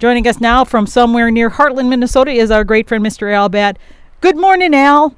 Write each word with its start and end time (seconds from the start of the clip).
Joining 0.00 0.28
us 0.28 0.40
now 0.40 0.64
from 0.64 0.86
somewhere 0.86 1.28
near 1.28 1.50
Hartland, 1.50 1.88
Minnesota 1.88 2.30
is 2.30 2.52
our 2.52 2.62
great 2.62 2.86
friend 2.86 3.04
Mr. 3.04 3.34
Al 3.34 3.48
Batt. 3.48 3.80
Good 4.20 4.36
morning, 4.36 4.72
Al. 4.72 5.16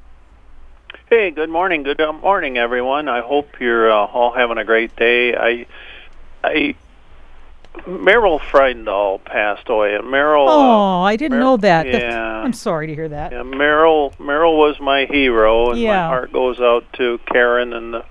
Hey, 1.11 1.31
good 1.31 1.51
morning. 1.51 1.83
Good 1.83 2.01
morning, 2.23 2.57
everyone. 2.57 3.07
I 3.07 3.21
hope 3.21 3.61
you're 3.61 3.93
uh, 3.93 4.07
all 4.07 4.33
having 4.33 4.57
a 4.57 4.65
great 4.65 4.97
day. 4.97 5.37
I, 5.37 5.67
I, 6.43 6.75
Meryl 7.81 8.41
Freudendahl 8.41 9.23
passed 9.23 9.69
away. 9.69 9.99
Meryl. 10.03 10.47
Oh, 10.49 10.71
uh, 10.71 11.03
I 11.03 11.17
didn't 11.17 11.41
know 11.41 11.59
that. 11.59 11.87
Yeah. 11.87 12.41
I'm 12.43 12.55
sorry 12.55 12.87
to 12.87 12.95
hear 12.95 13.11
that. 13.11 13.33
Yeah, 13.33 13.43
Meryl. 13.43 14.17
Meryl 14.17 14.57
was 14.57 14.81
my 14.81 15.05
hero, 15.05 15.73
and 15.73 15.79
Yeah. 15.79 16.05
my 16.05 16.07
heart 16.07 16.33
goes 16.33 16.59
out 16.59 16.91
to 16.95 17.21
Karen 17.31 17.75
and 17.75 17.93
the, 17.93 18.07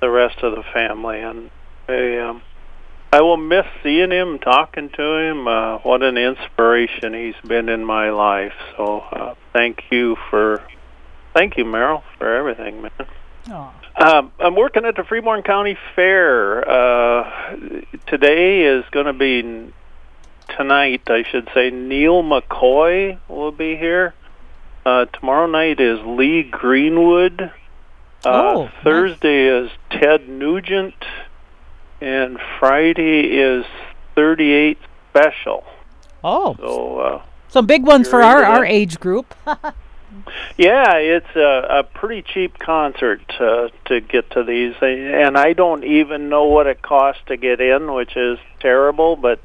the 0.00 0.10
rest 0.10 0.38
of 0.42 0.56
the 0.56 0.64
family. 0.64 1.20
And 1.20 1.50
I, 1.88 2.16
um, 2.18 2.42
I 3.12 3.22
will 3.22 3.36
miss 3.36 3.66
seeing 3.82 4.10
him, 4.12 4.38
talking 4.38 4.88
to 4.90 5.16
him. 5.16 5.48
Uh, 5.48 5.78
what 5.78 6.02
an 6.02 6.16
inspiration 6.16 7.12
he's 7.12 7.48
been 7.48 7.68
in 7.68 7.84
my 7.84 8.10
life. 8.10 8.52
So, 8.76 9.00
uh, 9.00 9.34
thank 9.52 9.82
you 9.90 10.16
for, 10.30 10.62
thank 11.34 11.56
you, 11.56 11.64
Meryl, 11.64 12.02
for 12.18 12.32
everything, 12.36 12.82
man. 12.82 12.90
Oh. 13.50 13.72
Um, 13.96 14.32
I'm 14.38 14.54
working 14.54 14.84
at 14.84 14.94
the 14.94 15.02
Freeborn 15.02 15.42
County 15.42 15.76
Fair. 15.96 16.68
Uh, 16.68 17.50
today 18.06 18.62
is 18.62 18.84
going 18.92 19.06
to 19.06 19.12
be 19.12 19.72
tonight, 20.56 21.02
I 21.08 21.24
should 21.28 21.48
say. 21.52 21.70
Neal 21.70 22.22
McCoy 22.22 23.18
will 23.28 23.52
be 23.52 23.76
here. 23.76 24.14
Uh, 24.86 25.06
tomorrow 25.06 25.46
night 25.46 25.80
is 25.80 25.98
Lee 26.06 26.44
Greenwood. 26.44 27.42
Uh, 27.42 27.50
Oh, 28.24 28.64
nice. 28.64 28.72
Thursday 28.84 29.46
is 29.46 29.70
Ted 29.90 30.28
Nugent, 30.28 30.94
and 32.00 32.38
Friday 32.58 33.38
is 33.38 33.64
38 34.14 34.78
Special. 35.10 35.64
Oh, 36.22 36.54
So 36.60 36.98
uh, 36.98 37.22
some 37.48 37.66
big 37.66 37.84
ones 37.84 38.08
for 38.08 38.22
our, 38.22 38.44
our 38.44 38.64
age 38.64 39.00
group. 39.00 39.34
Yeah, 40.56 40.96
it's 40.96 41.36
a, 41.36 41.78
a 41.78 41.82
pretty 41.84 42.22
cheap 42.22 42.58
concert 42.58 43.22
uh, 43.38 43.68
to 43.86 44.00
get 44.00 44.30
to 44.32 44.42
these, 44.42 44.74
and 44.82 45.38
I 45.38 45.52
don't 45.52 45.84
even 45.84 46.28
know 46.28 46.44
what 46.44 46.66
it 46.66 46.82
costs 46.82 47.22
to 47.26 47.36
get 47.36 47.60
in, 47.60 47.92
which 47.92 48.16
is 48.16 48.38
terrible. 48.58 49.16
But 49.16 49.40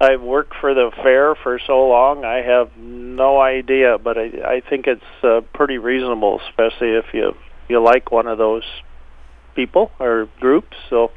I've 0.00 0.20
worked 0.20 0.54
for 0.56 0.74
the 0.74 0.90
fair 1.02 1.34
for 1.34 1.58
so 1.64 1.88
long, 1.88 2.24
I 2.24 2.42
have 2.42 2.76
no 2.76 3.40
idea. 3.40 3.98
But 3.98 4.18
I, 4.18 4.24
I 4.44 4.60
think 4.68 4.86
it's 4.86 5.24
uh, 5.24 5.42
pretty 5.54 5.78
reasonable, 5.78 6.40
especially 6.48 6.90
if 6.90 7.14
you 7.14 7.36
you 7.68 7.80
like 7.80 8.10
one 8.10 8.26
of 8.26 8.36
those 8.36 8.64
people 9.54 9.92
or 9.98 10.28
groups. 10.40 10.76
So, 10.90 11.12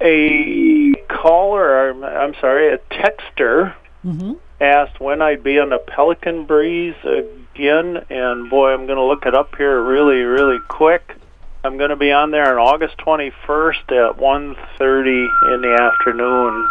a 0.00 0.94
caller, 1.08 1.90
I'm 2.04 2.34
sorry, 2.40 2.74
a 2.74 2.78
texter 2.78 3.74
hmm 4.02 4.32
asked 4.62 5.00
when 5.00 5.20
I'd 5.20 5.42
be 5.42 5.58
on 5.58 5.70
the 5.70 5.78
Pelican 5.78 6.44
Breeze 6.44 6.94
again, 7.04 8.04
and 8.08 8.48
boy, 8.48 8.72
I'm 8.72 8.86
going 8.86 8.98
to 8.98 9.04
look 9.04 9.26
it 9.26 9.34
up 9.34 9.56
here 9.56 9.82
really, 9.82 10.22
really 10.22 10.58
quick. 10.68 11.16
I'm 11.64 11.78
going 11.78 11.90
to 11.90 11.96
be 11.96 12.12
on 12.12 12.30
there 12.30 12.58
on 12.58 12.58
August 12.58 12.96
21st 12.98 14.10
at 14.10 14.18
1:30 14.18 15.54
in 15.54 15.62
the 15.62 15.78
afternoon, 15.80 16.70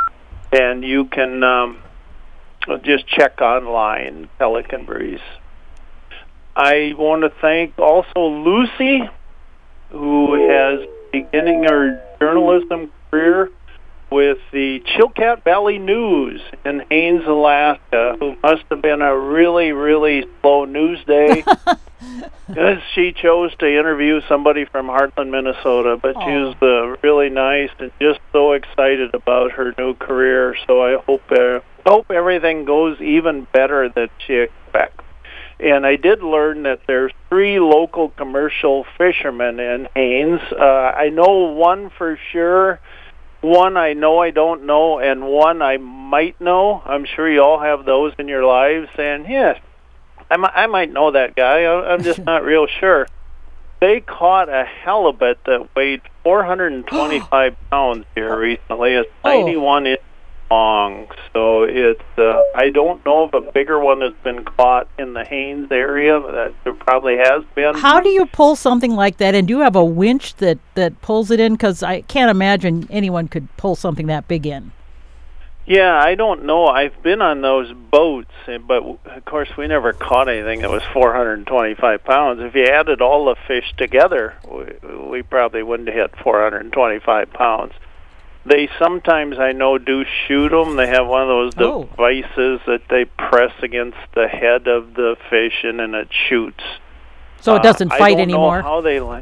and 0.51 0.83
you 0.83 1.05
can 1.05 1.43
um, 1.43 1.77
just 2.81 3.07
check 3.07 3.41
online 3.41 4.29
Pelican 4.39 4.85
Breeze. 4.85 5.19
I 6.55 6.93
want 6.97 7.23
to 7.23 7.29
thank 7.41 7.77
also 7.77 8.25
Lucy, 8.25 9.09
who 9.91 10.49
has 10.49 10.87
beginning 11.11 11.63
her 11.63 12.01
journalism 12.19 12.91
career 13.11 13.49
with 14.09 14.39
the 14.51 14.81
Chilkat 14.81 15.43
Valley 15.43 15.77
News 15.77 16.41
in 16.65 16.83
Haines, 16.89 17.25
Alaska, 17.25 18.17
who 18.19 18.35
must 18.43 18.63
have 18.69 18.81
been 18.81 19.01
a 19.01 19.17
really, 19.17 19.71
really 19.71 20.25
slow 20.41 20.65
news 20.65 20.99
day. 21.05 21.43
Because 22.47 22.81
she 22.95 23.13
chose 23.13 23.55
to 23.59 23.67
interview 23.67 24.21
somebody 24.27 24.65
from 24.65 24.87
Hartland, 24.87 25.29
Minnesota, 25.29 25.97
but 26.01 26.15
she 26.15 26.31
Aw. 26.31 26.47
was 26.47 26.55
uh, 26.61 27.07
really 27.07 27.29
nice 27.29 27.69
and 27.79 27.91
just 28.01 28.19
so 28.33 28.53
excited 28.53 29.13
about 29.13 29.51
her 29.51 29.73
new 29.77 29.93
career. 29.93 30.57
So 30.67 30.81
I 30.81 31.01
hope 31.01 31.21
uh, 31.31 31.59
hope 31.85 32.11
everything 32.11 32.65
goes 32.65 32.99
even 32.99 33.47
better 33.53 33.87
than 33.87 34.09
she 34.25 34.33
expects. 34.33 35.03
And 35.61 35.85
I 35.85 35.95
did 35.95 36.23
learn 36.23 36.63
that 36.63 36.81
there's 36.87 37.13
three 37.29 37.59
local 37.59 38.09
commercial 38.09 38.85
fishermen 38.97 39.59
in 39.59 39.87
Haines. 39.95 40.41
Uh, 40.51 40.63
I 40.63 41.09
know 41.09 41.53
one 41.53 41.91
for 41.97 42.17
sure. 42.31 42.79
One 43.41 43.75
I 43.75 43.93
know 43.93 44.19
I 44.19 44.29
don't 44.31 44.65
know, 44.65 44.99
and 44.99 45.25
one 45.27 45.61
I 45.61 45.77
might 45.77 46.39
know. 46.39 46.81
I'm 46.85 47.05
sure 47.05 47.29
you 47.29 47.41
all 47.41 47.59
have 47.59 47.85
those 47.85 48.13
in 48.19 48.27
your 48.27 48.45
lives. 48.45 48.89
And 48.97 49.25
yes, 49.27 49.59
I 50.29 50.37
might, 50.37 50.51
I 50.55 50.67
might 50.67 50.91
know 50.93 51.11
that 51.11 51.35
guy. 51.35 51.63
I- 51.63 51.91
I'm 51.93 52.03
just 52.03 52.19
not 52.25 52.43
real 52.43 52.67
sure. 52.67 53.07
They 53.79 53.99
caught 53.99 54.47
a 54.47 54.63
halibut 54.63 55.39
that 55.45 55.75
weighed 55.75 56.01
425 56.23 57.55
pounds 57.71 58.05
here 58.13 58.37
recently. 58.37 58.93
It's 58.93 59.09
Oh. 59.23 59.39
91 59.41 59.87
inch 59.87 59.99
long. 60.51 61.07
So 61.33 61.63
it's 61.63 62.01
uh, 62.17 62.41
I 62.55 62.69
don't 62.69 63.03
know 63.05 63.25
if 63.25 63.33
a 63.33 63.41
bigger 63.41 63.79
one 63.79 64.01
has 64.01 64.13
been 64.23 64.43
caught 64.43 64.87
in 64.99 65.13
the 65.13 65.23
Haines 65.23 65.71
area. 65.71 66.19
That 66.19 66.53
there 66.63 66.73
probably 66.73 67.17
has 67.17 67.43
been. 67.55 67.75
How 67.75 68.01
do 68.01 68.09
you 68.09 68.25
pull 68.25 68.55
something 68.55 68.91
like 68.91 69.17
that? 69.17 69.33
And 69.33 69.47
do 69.47 69.55
you 69.55 69.61
have 69.61 69.75
a 69.75 69.85
winch 69.85 70.35
that, 70.35 70.59
that 70.75 71.01
pulls 71.01 71.31
it 71.31 71.39
in? 71.39 71.53
Because 71.53 71.81
I 71.81 72.01
can't 72.01 72.29
imagine 72.29 72.87
anyone 72.91 73.27
could 73.27 73.55
pull 73.57 73.75
something 73.75 74.07
that 74.07 74.27
big 74.27 74.45
in. 74.45 74.71
Yeah, 75.65 75.95
I 75.95 76.15
don't 76.15 76.45
know. 76.45 76.65
I've 76.65 77.01
been 77.03 77.21
on 77.21 77.41
those 77.41 77.71
boats, 77.71 78.31
eh, 78.47 78.57
but 78.57 78.83
of 78.83 79.25
course 79.25 79.55
we 79.55 79.67
never 79.67 79.93
caught 79.93 80.27
anything 80.27 80.61
that 80.61 80.71
was 80.71 80.81
425 80.91 82.03
pounds. 82.03 82.41
If 82.41 82.55
you 82.55 82.65
added 82.65 82.99
all 82.99 83.25
the 83.25 83.35
fish 83.47 83.71
together, 83.77 84.33
we, 84.49 84.89
we 84.97 85.21
probably 85.21 85.61
wouldn't 85.61 85.87
have 85.87 86.11
hit 86.11 86.23
425 86.23 87.31
pounds. 87.31 87.73
They 88.45 88.69
sometimes, 88.79 89.37
I 89.37 89.51
know, 89.51 89.77
do 89.77 90.03
shoot 90.27 90.49
them. 90.49 90.75
They 90.75 90.87
have 90.87 91.07
one 91.07 91.21
of 91.21 91.27
those 91.27 91.53
Oh. 91.59 91.83
devices 91.83 92.59
that 92.65 92.81
they 92.89 93.05
press 93.05 93.53
against 93.61 93.97
the 94.15 94.27
head 94.27 94.67
of 94.67 94.95
the 94.95 95.15
fish, 95.29 95.63
and 95.63 95.79
then 95.79 95.93
it 95.93 96.07
shoots. 96.11 96.63
So 97.39 97.53
it 97.55 97.59
Uh, 97.59 97.63
doesn't 97.63 97.91
I 97.93 97.97
fight 97.99 98.11
don't 98.13 98.21
anymore. 98.21 98.57
Know 98.61 98.67
how 98.67 98.81
they 98.81 98.99
la- 98.99 99.21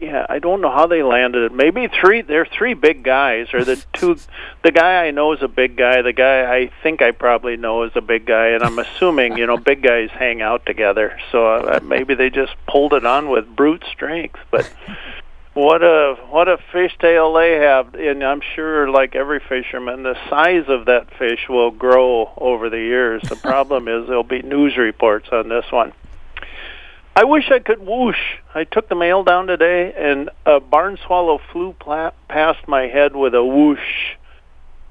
yeah, 0.00 0.24
I 0.30 0.38
don't 0.38 0.60
know 0.62 0.70
how 0.70 0.86
they 0.86 1.02
landed 1.02 1.44
it. 1.44 1.52
Maybe 1.52 1.86
three. 1.88 2.22
They're 2.22 2.46
three 2.46 2.72
big 2.74 3.02
guys, 3.04 3.52
or 3.54 3.64
the 3.64 3.76
two. 3.92 4.16
The 4.62 4.72
guy 4.72 5.04
I 5.06 5.10
know 5.10 5.32
is 5.32 5.42
a 5.42 5.48
big 5.48 5.76
guy. 5.76 6.00
The 6.00 6.14
guy 6.14 6.50
I 6.56 6.70
think 6.82 7.02
I 7.02 7.10
probably 7.10 7.58
know 7.58 7.82
is 7.82 7.92
a 7.94 8.00
big 8.00 8.24
guy, 8.24 8.48
and 8.48 8.62
I'm 8.64 8.78
assuming 8.78 9.36
you 9.36 9.46
know 9.46 9.58
big 9.58 9.82
guys 9.82 10.08
hang 10.10 10.40
out 10.40 10.64
together. 10.64 11.18
So 11.30 11.46
uh, 11.46 11.80
maybe 11.82 12.14
they 12.14 12.30
just 12.30 12.54
pulled 12.66 12.94
it 12.94 13.04
on 13.04 13.28
with 13.28 13.54
brute 13.54 13.84
strength. 13.92 14.40
But 14.50 14.72
what 15.54 15.82
a 15.82 16.16
what 16.30 16.48
a 16.48 16.58
fish 16.72 16.96
fishtail 16.98 17.34
they 17.38 17.64
have, 17.64 17.94
and 17.94 18.22
I'm 18.22 18.40
sure 18.54 18.90
like 18.90 19.14
every 19.14 19.40
fisherman, 19.40 20.02
the 20.02 20.16
size 20.28 20.64
of 20.68 20.86
that 20.86 21.16
fish 21.16 21.48
will 21.48 21.70
grow 21.70 22.32
over 22.36 22.68
the 22.68 22.78
years. 22.78 23.22
The 23.22 23.36
problem 23.42 23.88
is 23.88 24.06
there'll 24.08 24.24
be 24.24 24.42
news 24.42 24.76
reports 24.76 25.28
on 25.30 25.48
this 25.48 25.64
one. 25.70 25.92
I 27.16 27.24
wish 27.24 27.48
I 27.52 27.60
could 27.60 27.78
whoosh. 27.78 28.18
I 28.52 28.64
took 28.64 28.88
the 28.88 28.96
mail 28.96 29.22
down 29.22 29.46
today, 29.46 29.92
and 29.96 30.30
a 30.44 30.58
barn 30.58 30.98
swallow 31.06 31.38
flew 31.52 31.72
pla- 31.78 32.10
past 32.28 32.66
my 32.66 32.88
head 32.88 33.14
with 33.14 33.34
a 33.34 33.44
whoosh. 33.44 34.16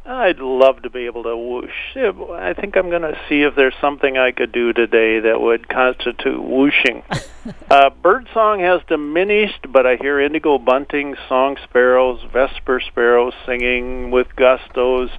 I'd 0.06 0.40
love 0.40 0.82
to 0.82 0.90
be 0.90 1.06
able 1.06 1.24
to 1.24 1.38
whoosh. 1.38 1.96
I 1.96 2.54
think 2.54 2.76
I'm 2.76 2.90
going 2.90 3.04
to 3.04 3.18
see 3.30 3.44
if 3.44 3.56
there's 3.56 3.76
something 3.80 4.18
I 4.18 4.32
could 4.32 4.52
do 4.52 4.74
today 4.74 5.22
that 5.22 5.40
would 5.40 5.70
constitute 5.70 6.44
whooshing. 6.44 7.04
uh, 7.70 7.90
birdsong 7.90 8.60
has 8.60 8.82
diminished, 8.88 9.66
but 9.72 9.86
I 9.88 9.96
hear 9.96 10.20
indigo 10.20 10.58
bunting, 10.58 11.16
song 11.30 11.58
sparrows, 11.64 12.22
vesper 12.34 12.82
sparrows 12.82 13.34
singing 13.46 14.12
with 14.12 14.28
gustos. 14.36 15.10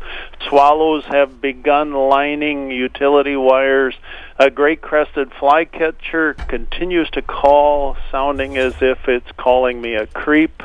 Swallows 0.51 1.07
have 1.07 1.41
begun 1.41 1.95
lining 1.95 2.71
utility 2.71 3.37
wires. 3.37 3.95
A 4.39 4.51
great 4.51 4.83
crested 4.83 5.33
flycatcher 5.41 6.35
continues 6.35 7.09
to 7.11 7.23
call, 7.23 7.97
sounding 8.11 8.59
as 8.59 8.75
if 8.83 9.09
it's 9.09 9.33
calling 9.39 9.81
me 9.81 9.95
a 9.95 10.07
creep. 10.07 10.63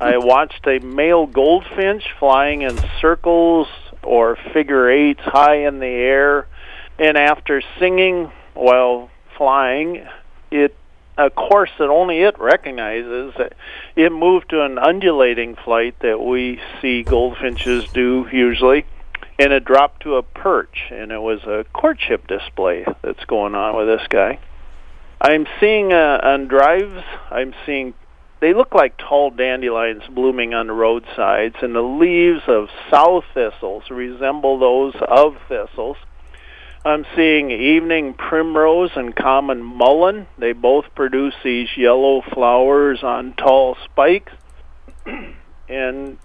I 0.00 0.16
watched 0.18 0.66
a 0.66 0.78
male 0.80 1.26
goldfinch 1.26 2.04
flying 2.18 2.62
in 2.62 2.78
circles 3.00 3.68
or 4.02 4.36
figure 4.52 4.90
eights 4.90 5.22
high 5.22 5.66
in 5.66 5.78
the 5.78 5.86
air, 5.86 6.46
and 6.98 7.16
after 7.16 7.62
singing 7.78 8.30
while 8.54 9.10
flying, 9.36 10.06
it 10.50 10.76
a 11.18 11.30
course 11.30 11.70
that 11.78 11.88
only 11.88 12.20
it 12.20 12.38
recognizes. 12.38 13.34
It 13.96 14.12
moved 14.12 14.50
to 14.50 14.64
an 14.64 14.78
undulating 14.78 15.56
flight 15.56 15.96
that 16.00 16.20
we 16.20 16.60
see 16.80 17.02
goldfinches 17.02 17.86
do 17.92 18.26
usually, 18.32 18.86
and 19.38 19.52
it 19.52 19.64
dropped 19.64 20.02
to 20.02 20.16
a 20.16 20.22
perch, 20.22 20.90
and 20.90 21.12
it 21.12 21.20
was 21.20 21.42
a 21.44 21.64
courtship 21.72 22.26
display 22.26 22.86
that's 23.02 23.24
going 23.26 23.54
on 23.54 23.76
with 23.76 23.86
this 23.86 24.06
guy. 24.08 24.38
I'm 25.20 25.46
seeing 25.60 25.92
uh, 25.92 26.20
on 26.22 26.48
drives. 26.48 27.04
I'm 27.30 27.54
seeing 27.64 27.94
they 28.42 28.52
look 28.52 28.74
like 28.74 28.98
tall 28.98 29.30
dandelions 29.30 30.02
blooming 30.12 30.52
on 30.52 30.66
the 30.66 30.72
roadsides, 30.72 31.54
and 31.62 31.76
the 31.76 31.80
leaves 31.80 32.42
of 32.48 32.68
sow 32.90 33.22
thistles 33.32 33.84
resemble 33.88 34.58
those 34.58 34.94
of 35.00 35.36
thistles. 35.48 35.96
I'm 36.84 37.06
seeing 37.14 37.52
evening 37.52 38.14
primrose 38.14 38.90
and 38.96 39.14
common 39.14 39.62
mullein. 39.62 40.26
They 40.36 40.54
both 40.54 40.86
produce 40.96 41.34
these 41.44 41.68
yellow 41.76 42.20
flowers 42.34 43.04
on 43.04 43.34
tall 43.34 43.76
spikes. 43.84 44.32
and 45.68 46.18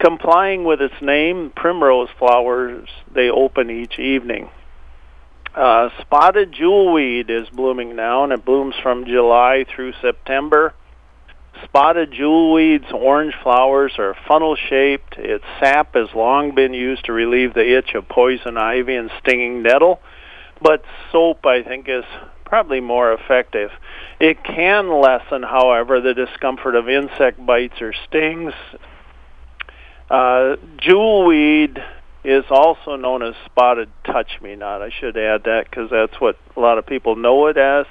complying 0.00 0.64
with 0.64 0.82
its 0.82 1.00
name, 1.00 1.52
primrose 1.54 2.08
flowers, 2.18 2.88
they 3.14 3.30
open 3.30 3.70
each 3.70 4.00
evening. 4.00 4.50
Uh, 5.54 5.90
spotted 6.00 6.50
jewelweed 6.50 7.30
is 7.30 7.48
blooming 7.50 7.94
now, 7.94 8.24
and 8.24 8.32
it 8.32 8.44
blooms 8.44 8.74
from 8.82 9.04
July 9.04 9.64
through 9.72 9.92
September. 10.02 10.74
Spotted 11.64 12.12
jewelweed's 12.12 12.90
orange 12.92 13.34
flowers 13.42 13.92
are 13.98 14.16
funnel 14.26 14.56
shaped. 14.56 15.16
Its 15.16 15.44
sap 15.60 15.94
has 15.94 16.08
long 16.14 16.54
been 16.54 16.74
used 16.74 17.04
to 17.06 17.12
relieve 17.12 17.54
the 17.54 17.76
itch 17.76 17.94
of 17.94 18.08
poison 18.08 18.56
ivy 18.56 18.96
and 18.96 19.10
stinging 19.20 19.62
nettle, 19.62 20.00
but 20.60 20.84
soap, 21.10 21.46
I 21.46 21.62
think, 21.62 21.88
is 21.88 22.04
probably 22.44 22.80
more 22.80 23.12
effective. 23.12 23.70
It 24.20 24.44
can 24.44 25.00
lessen, 25.00 25.42
however, 25.42 26.00
the 26.00 26.14
discomfort 26.14 26.74
of 26.74 26.88
insect 26.88 27.44
bites 27.44 27.80
or 27.80 27.92
stings. 28.08 28.52
Uh, 30.10 30.56
jewelweed 30.76 31.82
is 32.24 32.44
also 32.50 32.96
known 32.96 33.22
as 33.22 33.34
spotted 33.46 33.88
touch 34.04 34.40
me 34.42 34.54
not. 34.54 34.82
I 34.82 34.90
should 34.90 35.16
add 35.16 35.44
that 35.44 35.70
because 35.70 35.90
that's 35.90 36.20
what 36.20 36.36
a 36.56 36.60
lot 36.60 36.78
of 36.78 36.86
people 36.86 37.16
know 37.16 37.46
it 37.46 37.56
as. 37.56 37.86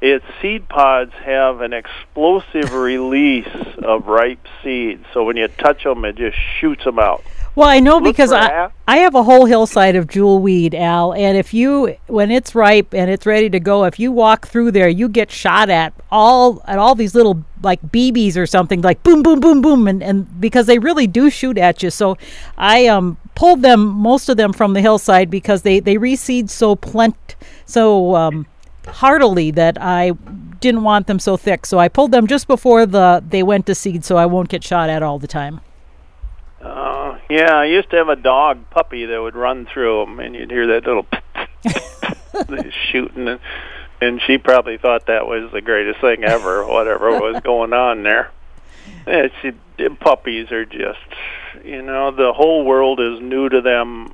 Its 0.00 0.24
seed 0.40 0.68
pods 0.68 1.12
have 1.24 1.60
an 1.60 1.72
explosive 1.74 2.72
release 2.72 3.48
of 3.82 4.06
ripe 4.06 4.46
seeds. 4.62 5.04
So 5.12 5.24
when 5.24 5.36
you 5.36 5.48
touch 5.48 5.84
them, 5.84 6.04
it 6.06 6.16
just 6.16 6.38
shoots 6.58 6.84
them 6.84 6.98
out. 6.98 7.22
Well, 7.56 7.68
I 7.68 7.80
know 7.80 7.96
Look 7.96 8.04
because 8.04 8.32
I, 8.32 8.70
I 8.86 8.98
have 8.98 9.14
a 9.14 9.24
whole 9.24 9.44
hillside 9.44 9.96
of 9.96 10.06
jewelweed, 10.06 10.72
Al, 10.72 11.12
and 11.12 11.36
if 11.36 11.52
you 11.52 11.96
when 12.06 12.30
it's 12.30 12.54
ripe 12.54 12.94
and 12.94 13.10
it's 13.10 13.26
ready 13.26 13.50
to 13.50 13.58
go, 13.58 13.84
if 13.84 13.98
you 13.98 14.12
walk 14.12 14.46
through 14.46 14.70
there, 14.70 14.88
you 14.88 15.08
get 15.08 15.32
shot 15.32 15.68
at 15.68 15.92
all 16.12 16.62
at 16.66 16.78
all 16.78 16.94
these 16.94 17.14
little 17.14 17.44
like 17.62 17.82
BBs 17.82 18.36
or 18.36 18.46
something 18.46 18.82
like 18.82 19.02
boom 19.02 19.22
boom 19.22 19.40
boom 19.40 19.60
boom 19.60 19.88
and, 19.88 20.00
and 20.02 20.40
because 20.40 20.66
they 20.66 20.78
really 20.78 21.08
do 21.08 21.28
shoot 21.28 21.58
at 21.58 21.82
you. 21.82 21.90
So 21.90 22.16
I 22.56 22.86
um 22.86 23.16
pulled 23.34 23.62
them 23.62 23.80
most 23.80 24.28
of 24.28 24.36
them 24.36 24.52
from 24.52 24.72
the 24.72 24.80
hillside 24.80 25.28
because 25.28 25.62
they 25.62 25.80
they 25.80 25.96
reseed 25.96 26.50
so 26.50 26.76
plent 26.76 27.34
so 27.66 28.14
um 28.14 28.46
heartily 28.90 29.50
that 29.52 29.80
I 29.80 30.12
didn't 30.60 30.82
want 30.82 31.06
them 31.06 31.18
so 31.18 31.36
thick. 31.36 31.66
So 31.66 31.78
I 31.78 31.88
pulled 31.88 32.12
them 32.12 32.26
just 32.26 32.46
before 32.46 32.86
the 32.86 33.22
they 33.26 33.42
went 33.42 33.66
to 33.66 33.74
seed 33.74 34.04
so 34.04 34.16
I 34.16 34.26
won't 34.26 34.48
get 34.48 34.62
shot 34.62 34.90
at 34.90 35.02
all 35.02 35.18
the 35.18 35.26
time. 35.26 35.60
Uh, 36.60 37.18
yeah, 37.30 37.54
I 37.54 37.64
used 37.64 37.90
to 37.90 37.96
have 37.96 38.08
a 38.08 38.16
dog 38.16 38.68
puppy 38.70 39.06
that 39.06 39.20
would 39.20 39.34
run 39.34 39.66
through 39.66 40.04
them, 40.04 40.20
and 40.20 40.34
you'd 40.34 40.50
hear 40.50 40.66
that 40.66 40.84
little 40.84 41.06
shooting, 42.92 43.28
and, 43.28 43.40
and 44.02 44.20
she 44.26 44.36
probably 44.36 44.76
thought 44.76 45.06
that 45.06 45.26
was 45.26 45.50
the 45.52 45.62
greatest 45.62 46.00
thing 46.00 46.22
ever. 46.22 46.66
Whatever 46.66 47.12
was 47.12 47.40
going 47.44 47.72
on 47.72 48.02
there. 48.02 48.30
Yeah, 49.06 49.28
she, 49.40 49.52
puppies 50.00 50.52
are 50.52 50.66
just, 50.66 50.98
you 51.64 51.80
know, 51.80 52.10
the 52.10 52.32
whole 52.34 52.64
world 52.64 53.00
is 53.00 53.20
new 53.20 53.48
to 53.48 53.62
them 53.62 54.12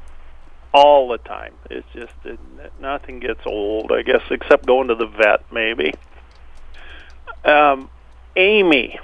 all 0.73 1.09
the 1.09 1.19
time. 1.19 1.55
It's 1.71 1.87
just 1.95 2.15
it, 2.25 2.39
nothing 2.81 3.21
gets 3.21 3.41
old, 3.47 3.93
I 3.93 4.03
guess, 4.03 4.23
except 4.31 4.67
going 4.67 4.89
to 4.89 4.95
the 4.95 5.07
vet, 5.07 5.45
maybe. 5.53 5.95
Um, 7.45 7.91
Amy 8.37 8.99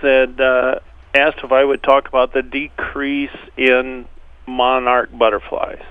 said. 0.00 0.40
Uh, 0.40 0.80
asked 1.14 1.38
if 1.42 1.52
I 1.52 1.64
would 1.64 1.82
talk 1.82 2.08
about 2.08 2.32
the 2.32 2.42
decrease 2.42 3.36
in 3.56 4.06
monarch 4.46 5.16
butterflies. 5.16 5.82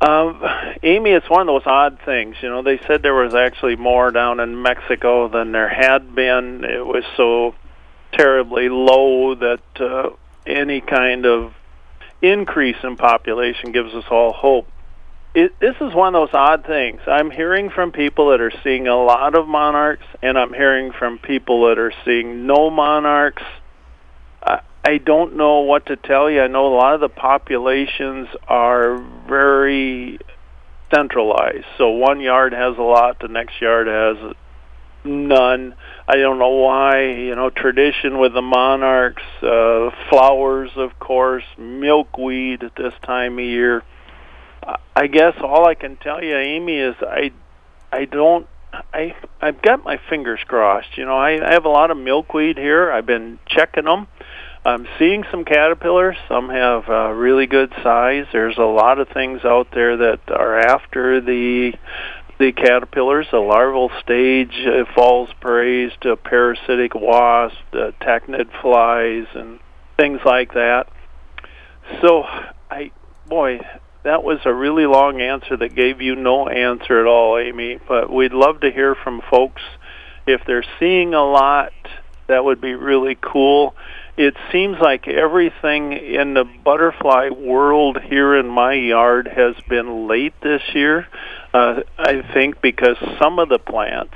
Um, 0.00 0.42
Amy, 0.82 1.10
it's 1.10 1.30
one 1.30 1.42
of 1.42 1.46
those 1.46 1.66
odd 1.66 1.98
things. 2.04 2.36
You 2.42 2.48
know, 2.48 2.62
they 2.62 2.78
said 2.86 3.02
there 3.02 3.14
was 3.14 3.34
actually 3.34 3.76
more 3.76 4.10
down 4.10 4.40
in 4.40 4.60
Mexico 4.60 5.28
than 5.28 5.52
there 5.52 5.68
had 5.68 6.14
been. 6.14 6.64
It 6.64 6.84
was 6.84 7.04
so 7.16 7.54
terribly 8.12 8.68
low 8.68 9.34
that 9.36 9.62
uh, 9.78 10.10
any 10.44 10.80
kind 10.80 11.24
of 11.24 11.54
increase 12.22 12.76
in 12.82 12.96
population 12.96 13.72
gives 13.72 13.92
us 13.94 14.04
all 14.10 14.32
hope. 14.32 14.68
It, 15.34 15.58
this 15.60 15.76
is 15.80 15.94
one 15.94 16.14
of 16.14 16.20
those 16.20 16.34
odd 16.34 16.66
things. 16.66 17.00
I'm 17.06 17.30
hearing 17.30 17.70
from 17.70 17.90
people 17.90 18.30
that 18.30 18.40
are 18.40 18.52
seeing 18.62 18.86
a 18.86 18.96
lot 18.96 19.34
of 19.34 19.48
monarchs, 19.48 20.04
and 20.22 20.38
I'm 20.38 20.52
hearing 20.52 20.92
from 20.92 21.18
people 21.18 21.68
that 21.68 21.78
are 21.78 21.92
seeing 22.04 22.46
no 22.46 22.70
monarchs 22.70 23.42
I 24.42 24.60
I 24.84 24.98
don't 24.98 25.36
know 25.36 25.60
what 25.60 25.86
to 25.86 25.96
tell 25.96 26.28
you. 26.28 26.42
I 26.42 26.48
know 26.48 26.66
a 26.66 26.74
lot 26.74 26.94
of 26.94 27.00
the 27.00 27.08
populations 27.08 28.28
are 28.48 28.98
very 29.28 30.18
centralized. 30.92 31.66
So 31.78 31.90
one 31.90 32.20
yard 32.20 32.52
has 32.52 32.76
a 32.76 32.82
lot, 32.82 33.20
the 33.20 33.28
next 33.28 33.60
yard 33.60 33.86
has 33.86 34.34
none. 35.04 35.74
I 36.06 36.16
don't 36.16 36.38
know 36.38 36.50
why. 36.50 37.02
You 37.02 37.34
know, 37.34 37.50
tradition 37.50 38.18
with 38.18 38.34
the 38.34 38.42
monarchs, 38.42 39.22
uh, 39.42 39.90
flowers, 40.08 40.70
of 40.76 40.98
course, 40.98 41.44
milkweed 41.58 42.62
at 42.62 42.74
this 42.76 42.94
time 43.02 43.38
of 43.38 43.44
year. 43.44 43.82
I 44.94 45.06
guess 45.08 45.34
all 45.42 45.66
I 45.66 45.74
can 45.74 45.96
tell 45.96 46.22
you, 46.22 46.36
Amy, 46.36 46.76
is 46.76 46.94
I, 47.00 47.32
I 47.90 48.04
don't. 48.04 48.46
I 48.72 49.14
I've 49.40 49.60
got 49.60 49.84
my 49.84 50.00
fingers 50.08 50.40
crossed. 50.46 50.96
You 50.96 51.04
know, 51.04 51.16
I, 51.16 51.46
I 51.46 51.52
have 51.52 51.66
a 51.66 51.68
lot 51.68 51.90
of 51.90 51.96
milkweed 51.98 52.56
here. 52.56 52.90
I've 52.90 53.06
been 53.06 53.38
checking 53.46 53.84
them. 53.84 54.06
I'm 54.64 54.86
seeing 54.98 55.24
some 55.30 55.44
caterpillars. 55.44 56.16
Some 56.28 56.48
have 56.48 56.88
uh, 56.88 57.08
really 57.10 57.46
good 57.46 57.72
size. 57.82 58.26
There's 58.32 58.58
a 58.58 58.64
lot 58.64 59.00
of 59.00 59.08
things 59.08 59.44
out 59.44 59.68
there 59.74 59.96
that 59.96 60.20
are 60.30 60.56
after 60.56 61.20
the 61.20 61.74
the 62.38 62.52
caterpillars. 62.52 63.26
The 63.30 63.38
larval 63.38 63.90
stage 64.02 64.54
uh, 64.66 64.84
falls 64.94 65.30
prey 65.40 65.90
to 66.00 66.16
parasitic 66.16 66.94
wasps, 66.94 67.58
uh, 67.72 67.92
tachinid 68.00 68.50
flies, 68.60 69.26
and 69.34 69.58
things 69.96 70.20
like 70.24 70.54
that. 70.54 70.88
So, 72.00 72.24
I 72.70 72.92
boy, 73.26 73.60
that 74.02 74.22
was 74.22 74.38
a 74.44 74.52
really 74.52 74.86
long 74.86 75.20
answer 75.20 75.56
that 75.56 75.74
gave 75.74 76.00
you 76.00 76.16
no 76.16 76.48
answer 76.48 77.00
at 77.00 77.06
all, 77.06 77.38
Amy. 77.38 77.78
But 77.86 78.12
we'd 78.12 78.32
love 78.32 78.60
to 78.60 78.70
hear 78.70 78.94
from 78.94 79.22
folks 79.30 79.62
if 80.26 80.42
they're 80.46 80.64
seeing 80.78 81.14
a 81.14 81.24
lot. 81.24 81.72
That 82.28 82.44
would 82.44 82.60
be 82.60 82.74
really 82.74 83.18
cool 83.20 83.74
it 84.16 84.36
seems 84.50 84.78
like 84.78 85.08
everything 85.08 85.92
in 85.92 86.34
the 86.34 86.44
butterfly 86.44 87.30
world 87.30 87.98
here 88.02 88.36
in 88.36 88.46
my 88.46 88.74
yard 88.74 89.26
has 89.26 89.54
been 89.68 90.06
late 90.06 90.34
this 90.42 90.62
year. 90.74 91.06
Uh, 91.54 91.82
I 91.98 92.22
think 92.32 92.60
because 92.60 92.96
some 93.18 93.38
of 93.38 93.48
the 93.48 93.58
plants 93.58 94.14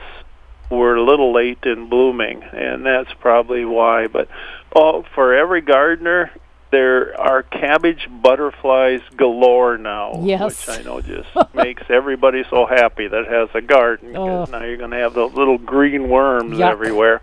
were 0.70 0.96
a 0.96 1.02
little 1.02 1.32
late 1.32 1.64
in 1.64 1.88
blooming, 1.88 2.42
and 2.42 2.84
that's 2.84 3.12
probably 3.20 3.64
why. 3.64 4.06
But 4.06 4.28
oh, 4.74 5.04
for 5.14 5.34
every 5.34 5.60
gardener, 5.60 6.30
there 6.70 7.18
are 7.20 7.42
cabbage 7.42 8.08
butterflies 8.10 9.00
galore 9.16 9.78
now, 9.78 10.20
yes. 10.22 10.66
which 10.66 10.78
I 10.78 10.82
know 10.82 11.00
just 11.00 11.28
makes 11.54 11.82
everybody 11.88 12.44
so 12.50 12.66
happy 12.66 13.06
that 13.06 13.26
has 13.26 13.48
a 13.54 13.60
garden 13.60 14.16
oh. 14.16 14.44
now 14.44 14.64
you're 14.64 14.76
going 14.76 14.90
to 14.90 14.98
have 14.98 15.14
those 15.14 15.32
little 15.34 15.58
green 15.58 16.08
worms 16.08 16.58
Yuck. 16.58 16.70
everywhere. 16.70 17.22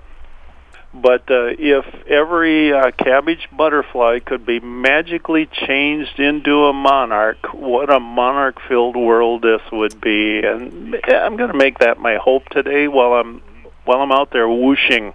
But 0.93 1.31
uh, 1.31 1.55
if 1.57 1.85
every 2.05 2.71
uh, 2.71 2.91
cabbage 2.91 3.49
butterfly 3.51 4.19
could 4.19 4.45
be 4.45 4.59
magically 4.59 5.47
changed 5.47 6.19
into 6.19 6.65
a 6.65 6.73
monarch, 6.73 7.51
what 7.51 7.91
a 7.91 7.99
monarch-filled 7.99 8.95
world 8.95 9.41
this 9.41 9.61
would 9.71 9.99
be! 9.99 10.41
And 10.45 10.95
I'm 11.07 11.35
going 11.35 11.51
to 11.51 11.57
make 11.57 11.79
that 11.79 11.99
my 11.99 12.17
hope 12.17 12.47
today 12.49 12.87
while 12.87 13.13
I'm 13.13 13.41
while 13.85 14.01
I'm 14.01 14.11
out 14.11 14.31
there 14.31 14.47
whooshing. 14.47 15.13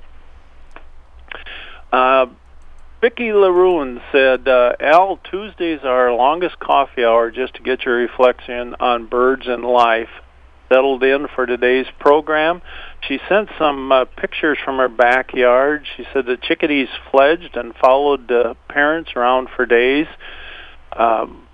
Uh, 1.92 2.26
Vicky 3.00 3.28
Laroon 3.28 4.02
said, 4.11 4.49
uh, 4.49 4.73
Al, 4.80 5.18
Tuesdays 5.30 5.80
are 5.85 6.08
our 6.08 6.12
longest 6.12 6.58
coffee 6.58 7.04
hour 7.04 7.30
just 7.30 7.54
to 7.54 7.62
get 7.62 7.85
your 7.85 7.97
reflection 7.97 8.75
on 8.80 9.06
birds 9.06 9.47
and 9.47 9.64
life 9.64 10.11
settled 10.68 11.02
in 11.02 11.28
for 11.35 11.47
today's 11.47 11.87
program. 11.99 12.61
She 13.06 13.18
sent 13.28 13.48
some 13.58 13.92
uh, 13.92 14.04
pictures 14.04 14.58
from 14.64 14.78
her 14.78 14.88
backyard. 14.88 15.86
She 15.96 16.04
said 16.12 16.26
the 16.26 16.36
chickadees 16.36 16.88
fledged 17.10 17.56
and 17.56 17.74
followed 17.74 18.28
the 18.28 18.56
parents 18.68 19.10
around 19.16 19.48
for 19.54 19.66
days. 19.66 20.06
Um, 20.92 21.46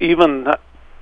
even 0.00 0.46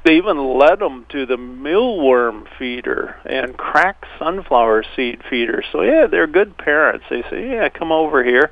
they 0.05 0.17
even 0.17 0.59
led 0.59 0.81
them 0.81 1.07
to 1.11 1.27
the 1.27 1.37
mealworm 1.37 2.47
feeder 2.59 3.17
and 3.25 3.57
cracked 3.57 4.05
sunflower 4.19 4.85
seed 4.97 5.23
feeder. 5.31 5.63
So 5.73 5.83
yeah, 5.83 6.07
they're 6.11 6.27
good 6.27 6.59
parents. 6.59 7.05
They 7.09 7.23
say, 7.31 7.51
yeah, 7.51 7.69
come 7.69 7.93
over 7.93 8.25
here. 8.25 8.51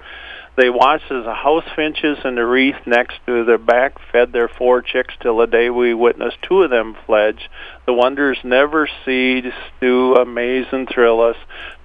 They 0.61 0.69
watched 0.69 1.11
as 1.11 1.25
the 1.25 1.33
house 1.33 1.65
finches 1.75 2.19
in 2.23 2.35
the 2.35 2.45
wreath 2.45 2.87
next 2.87 3.19
to 3.25 3.47
their 3.47 3.57
back 3.57 3.95
fed 4.13 4.35
their 4.35 4.47
four 4.47 4.83
chicks 4.83 5.15
till 5.19 5.39
the 5.39 5.47
day 5.47 5.71
we 5.71 5.95
witnessed 5.95 6.37
two 6.43 6.61
of 6.61 6.69
them 6.69 6.99
fledge. 7.07 7.49
The 7.87 7.95
wonders 7.95 8.37
never 8.45 8.87
cease 9.07 9.55
to 9.81 10.17
amaze 10.17 10.67
and 10.71 10.87
thrill 10.87 11.23
us. 11.23 11.37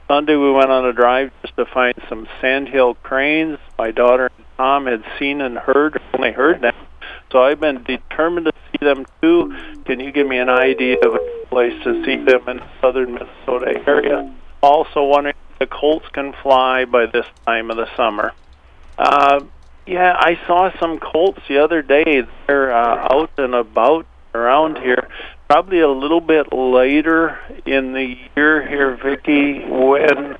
Sunday 0.09 0.35
we 0.35 0.51
went 0.51 0.71
on 0.71 0.85
a 0.85 0.91
drive 0.91 1.31
just 1.41 1.55
to 1.55 1.65
find 1.65 1.93
some 2.09 2.27
sandhill 2.41 2.95
cranes. 2.95 3.59
My 3.77 3.91
daughter 3.91 4.29
and 4.35 4.45
Tom 4.57 4.87
had 4.87 5.05
seen 5.17 5.39
and 5.39 5.57
heard, 5.57 5.97
only 6.13 6.33
heard 6.33 6.59
them. 6.59 6.75
So 7.31 7.43
I've 7.43 7.61
been 7.61 7.81
determined 7.81 8.47
to 8.47 8.53
see 8.73 8.85
them 8.85 9.05
too. 9.21 9.55
Can 9.85 10.01
you 10.01 10.11
give 10.11 10.27
me 10.27 10.37
an 10.37 10.49
idea 10.49 10.97
of 10.99 11.15
a 11.15 11.47
place 11.47 11.81
to 11.85 12.03
see 12.03 12.17
them 12.17 12.49
in 12.49 12.57
the 12.57 12.67
southern 12.81 13.13
Minnesota 13.13 13.81
area? 13.87 14.35
Also 14.61 15.01
wondering 15.05 15.35
if 15.53 15.59
the 15.59 15.65
colts 15.65 16.07
can 16.11 16.33
fly 16.43 16.83
by 16.83 17.05
this 17.05 17.25
time 17.45 17.71
of 17.71 17.77
the 17.77 17.87
summer. 17.95 18.33
Uh, 18.97 19.41
yeah, 19.85 20.15
I 20.17 20.39
saw 20.47 20.71
some 20.79 20.99
colts 20.99 21.41
the 21.47 21.63
other 21.63 21.81
day. 21.81 22.23
They're 22.47 22.73
uh, 22.73 23.13
out 23.13 23.31
and 23.37 23.53
about 23.53 24.07
around 24.33 24.77
here. 24.77 25.09
Probably 25.47 25.79
a 25.79 25.89
little 25.89 26.21
bit 26.21 26.51
later 26.51 27.39
in 27.65 27.93
the 27.93 28.17
year 28.35 28.67
here, 28.67 28.97
Vicki, 28.97 29.59
when 29.59 30.37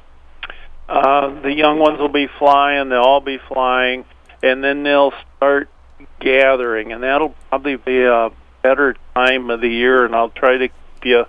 uh, 0.89 1.41
the 1.41 1.53
young 1.53 1.79
ones 1.79 2.00
will 2.00 2.09
be 2.09 2.27
flying. 2.39 2.89
They'll 2.89 3.01
all 3.01 3.21
be 3.21 3.38
flying, 3.47 4.05
and 4.41 4.63
then 4.63 4.83
they'll 4.83 5.13
start 5.38 5.69
gathering, 6.19 6.91
and 6.91 7.03
that'll 7.03 7.35
probably 7.50 7.75
be 7.75 8.03
a 8.03 8.31
better 8.63 8.95
time 9.13 9.50
of 9.50 9.62
the 9.62 9.69
year. 9.69 10.05
And 10.05 10.15
I'll 10.15 10.29
try 10.29 10.57
to 10.57 10.67
keep 10.67 11.05
you 11.05 11.25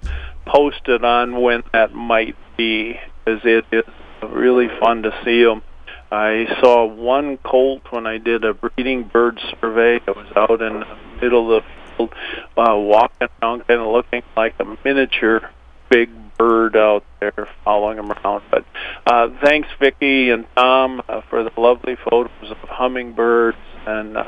posted 0.47 1.05
on 1.05 1.41
when 1.41 1.63
that 1.73 1.93
might 1.93 2.37
be, 2.57 2.99
as 3.27 3.41
it 3.45 3.67
is 3.73 3.85
really 4.23 4.69
fun 4.81 5.03
to 5.03 5.11
see 5.25 5.45
them. 5.45 5.63
I 6.11 6.47
saw 6.61 6.87
one 6.87 7.37
colt 7.39 7.83
when 7.91 8.07
I 8.07 8.19
did 8.19 8.45
a 8.45 8.55
breeding 8.55 9.05
bird 9.05 9.41
survey. 9.61 10.01
I 10.07 10.11
was 10.11 10.33
out 10.37 10.63
in 10.63 10.81
the 10.81 10.99
middle 11.21 11.57
of 11.57 11.65
the 11.65 11.97
field, 11.97 12.15
uh, 12.57 12.77
walking 12.77 13.29
around, 13.43 13.67
kind 13.67 13.81
of 13.81 13.89
looking 13.89 14.23
like 14.37 14.55
a 14.61 14.77
miniature 14.85 15.51
big 15.91 16.11
bird 16.37 16.77
out 16.77 17.05
there, 17.21 17.49
following 17.65 17.99
him 17.99 18.13
around. 18.13 18.45
But 18.51 18.65
uh, 19.07 19.29
thanks, 19.43 19.69
Vicki 19.81 20.31
and 20.31 20.47
Tom, 20.55 21.03
uh, 21.09 21.23
for 21.29 21.43
the 21.43 21.61
lovely 21.61 21.97
photos 22.09 22.51
of 22.51 22.57
hummingbirds 22.59 23.59
and 23.87 24.17
uh, 24.17 24.25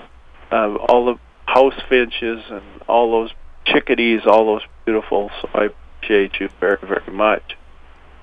uh, 0.50 0.74
all 0.88 1.06
the 1.06 1.20
house 1.46 1.80
finches 1.88 2.42
and 2.50 2.62
all 2.88 3.10
those 3.10 3.30
chickadees, 3.66 4.22
all 4.26 4.46
those 4.46 4.62
beautiful. 4.84 5.30
So 5.42 5.48
I 5.54 5.68
appreciate 5.98 6.40
you 6.40 6.48
very, 6.60 6.78
very 6.82 7.12
much. 7.12 7.56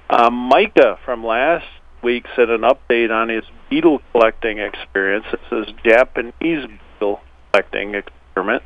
Uh, 0.09 0.29
Micah 0.29 0.99
from 1.03 1.23
last 1.23 1.65
week 2.03 2.25
said 2.35 2.49
an 2.49 2.61
update 2.61 3.11
on 3.11 3.29
his 3.29 3.43
beetle 3.69 4.01
collecting 4.11 4.59
experience. 4.59 5.25
This 5.31 5.67
is 5.67 5.75
Japanese 5.83 6.67
beetle 6.67 7.21
collecting 7.51 7.95
experiment. 7.95 8.63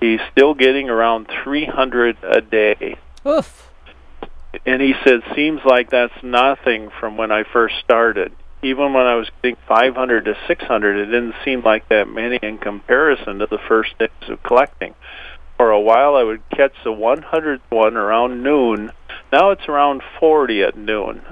He's 0.00 0.20
still 0.32 0.54
getting 0.54 0.88
around 0.88 1.28
300 1.42 2.18
a 2.22 2.40
day. 2.40 2.96
Oof. 3.26 3.70
And 4.66 4.80
he 4.80 4.94
said, 5.04 5.20
seems 5.34 5.60
like 5.64 5.90
that's 5.90 6.22
nothing 6.22 6.90
from 7.00 7.16
when 7.16 7.32
I 7.32 7.44
first 7.44 7.76
started. 7.82 8.32
Even 8.62 8.92
when 8.92 9.06
I 9.06 9.14
was 9.14 9.28
getting 9.42 9.56
500 9.68 10.24
to 10.24 10.36
600, 10.46 10.96
it 10.96 11.06
didn't 11.06 11.34
seem 11.44 11.62
like 11.62 11.88
that 11.88 12.08
many 12.08 12.38
in 12.42 12.58
comparison 12.58 13.38
to 13.38 13.46
the 13.46 13.58
first 13.68 13.98
days 13.98 14.10
of 14.28 14.42
collecting. 14.42 14.94
For 15.56 15.70
a 15.70 15.80
while, 15.80 16.16
I 16.16 16.22
would 16.22 16.42
catch 16.50 16.74
the 16.82 16.90
100th 16.90 17.60
one 17.68 17.96
around 17.96 18.42
noon. 18.42 18.92
Now 19.32 19.50
it's 19.50 19.68
around 19.68 20.02
40 20.18 20.62
at 20.62 20.76
noon 20.76 21.22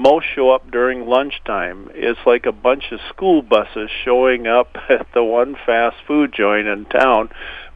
most 0.00 0.26
show 0.34 0.50
up 0.50 0.70
during 0.70 1.06
lunchtime. 1.06 1.90
It's 1.94 2.20
like 2.24 2.46
a 2.46 2.52
bunch 2.52 2.90
of 2.90 3.00
school 3.10 3.42
buses 3.42 3.90
showing 4.02 4.46
up 4.46 4.76
at 4.88 5.06
the 5.12 5.22
one 5.22 5.56
fast 5.66 5.96
food 6.06 6.32
joint 6.32 6.66
in 6.66 6.86
town. 6.86 7.28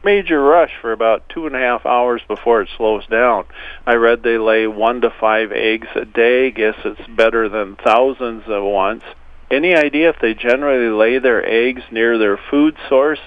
Major 0.03 0.41
rush 0.41 0.71
for 0.81 0.91
about 0.91 1.29
two 1.29 1.45
and 1.45 1.55
a 1.55 1.59
half 1.59 1.85
hours 1.85 2.21
before 2.27 2.61
it 2.61 2.69
slows 2.77 3.05
down. 3.07 3.45
I 3.85 3.93
read 3.95 4.23
they 4.23 4.37
lay 4.37 4.67
one 4.67 5.01
to 5.01 5.09
five 5.19 5.51
eggs 5.51 5.87
a 5.95 6.05
day. 6.05 6.51
Guess 6.51 6.75
it's 6.83 7.07
better 7.07 7.47
than 7.49 7.75
thousands 7.75 8.43
at 8.47 8.59
once. 8.59 9.03
Any 9.49 9.75
idea 9.75 10.09
if 10.09 10.15
they 10.19 10.33
generally 10.33 10.89
lay 10.89 11.19
their 11.19 11.47
eggs 11.47 11.83
near 11.91 12.17
their 12.17 12.37
food 12.49 12.75
source? 12.89 13.19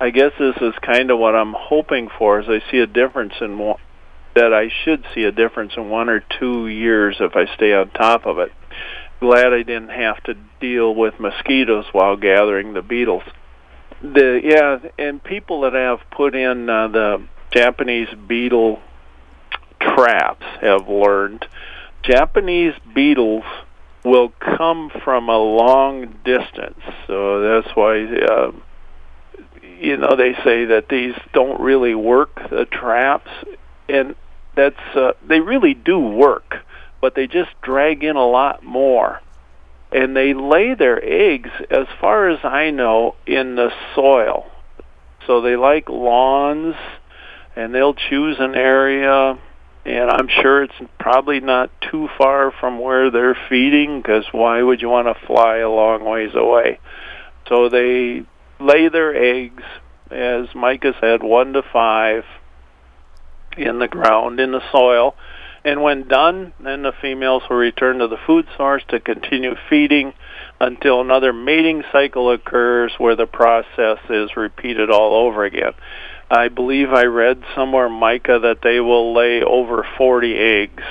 I 0.00 0.10
guess 0.10 0.32
this 0.38 0.56
is 0.60 0.74
kind 0.82 1.10
of 1.10 1.18
what 1.18 1.36
I'm 1.36 1.54
hoping 1.56 2.08
for 2.18 2.40
as 2.40 2.48
I 2.48 2.60
see 2.70 2.78
a 2.78 2.86
difference 2.86 3.34
in 3.40 3.54
that 4.40 4.54
I 4.54 4.70
should 4.84 5.04
see 5.14 5.24
a 5.24 5.32
difference 5.32 5.74
in 5.76 5.90
one 5.90 6.08
or 6.08 6.20
two 6.20 6.66
years 6.66 7.16
if 7.20 7.36
I 7.36 7.44
stay 7.54 7.74
on 7.74 7.90
top 7.90 8.24
of 8.24 8.38
it. 8.38 8.50
Glad 9.20 9.52
I 9.52 9.62
didn't 9.62 9.90
have 9.90 10.22
to 10.24 10.34
deal 10.60 10.94
with 10.94 11.20
mosquitoes 11.20 11.84
while 11.92 12.16
gathering 12.16 12.72
the 12.72 12.80
beetles. 12.80 13.22
The 14.00 14.40
yeah, 14.42 14.88
and 14.98 15.22
people 15.22 15.60
that 15.62 15.74
have 15.74 15.98
put 16.10 16.34
in 16.34 16.70
uh, 16.70 16.88
the 16.88 17.22
Japanese 17.50 18.08
beetle 18.26 18.80
traps 19.78 20.46
have 20.62 20.88
learned 20.88 21.46
Japanese 22.02 22.72
beetles 22.94 23.44
will 24.02 24.32
come 24.40 24.90
from 25.04 25.28
a 25.28 25.36
long 25.36 26.16
distance. 26.24 26.80
So 27.06 27.42
that's 27.42 27.76
why 27.76 28.04
uh, 28.04 28.52
you 29.78 29.98
know 29.98 30.16
they 30.16 30.32
say 30.42 30.64
that 30.64 30.86
these 30.88 31.14
don't 31.34 31.60
really 31.60 31.94
work 31.94 32.36
the 32.48 32.64
traps 32.64 33.30
and 33.90 34.14
that's 34.60 34.96
uh, 34.96 35.12
they 35.26 35.40
really 35.40 35.74
do 35.74 35.98
work, 35.98 36.56
but 37.00 37.14
they 37.14 37.26
just 37.26 37.50
drag 37.62 38.04
in 38.04 38.16
a 38.16 38.26
lot 38.26 38.62
more. 38.62 39.20
And 39.90 40.14
they 40.14 40.34
lay 40.34 40.74
their 40.74 41.02
eggs, 41.02 41.50
as 41.70 41.86
far 42.00 42.28
as 42.28 42.44
I 42.44 42.70
know, 42.70 43.16
in 43.26 43.56
the 43.56 43.70
soil. 43.94 44.46
So 45.26 45.40
they 45.40 45.56
like 45.56 45.88
lawns, 45.88 46.76
and 47.56 47.74
they'll 47.74 47.94
choose 47.94 48.36
an 48.38 48.54
area, 48.54 49.38
and 49.84 50.10
I'm 50.10 50.28
sure 50.28 50.62
it's 50.62 50.80
probably 50.98 51.40
not 51.40 51.70
too 51.90 52.08
far 52.16 52.52
from 52.52 52.78
where 52.78 53.10
they're 53.10 53.38
feeding, 53.48 54.00
because 54.00 54.26
why 54.30 54.62
would 54.62 54.80
you 54.80 54.88
want 54.88 55.08
to 55.08 55.26
fly 55.26 55.56
a 55.56 55.70
long 55.70 56.04
ways 56.04 56.34
away? 56.34 56.78
So 57.48 57.68
they 57.68 58.24
lay 58.60 58.88
their 58.88 59.16
eggs, 59.16 59.64
as 60.10 60.54
Micah 60.54 60.94
said, 61.00 61.22
one 61.22 61.54
to 61.54 61.62
five, 61.72 62.24
in 63.56 63.78
the 63.78 63.88
ground, 63.88 64.40
in 64.40 64.52
the 64.52 64.62
soil. 64.70 65.14
And 65.64 65.82
when 65.82 66.08
done, 66.08 66.52
then 66.58 66.82
the 66.82 66.92
females 67.02 67.42
will 67.48 67.58
return 67.58 67.98
to 67.98 68.08
the 68.08 68.16
food 68.26 68.46
source 68.56 68.82
to 68.88 68.98
continue 68.98 69.54
feeding 69.68 70.14
until 70.58 71.00
another 71.00 71.32
mating 71.32 71.84
cycle 71.92 72.30
occurs 72.32 72.92
where 72.98 73.16
the 73.16 73.26
process 73.26 73.98
is 74.08 74.36
repeated 74.36 74.90
all 74.90 75.26
over 75.26 75.44
again. 75.44 75.72
I 76.30 76.48
believe 76.48 76.92
I 76.92 77.04
read 77.04 77.42
somewhere, 77.54 77.88
Micah, 77.88 78.38
that 78.38 78.62
they 78.62 78.80
will 78.80 79.12
lay 79.12 79.42
over 79.42 79.86
40 79.98 80.36
eggs 80.36 80.82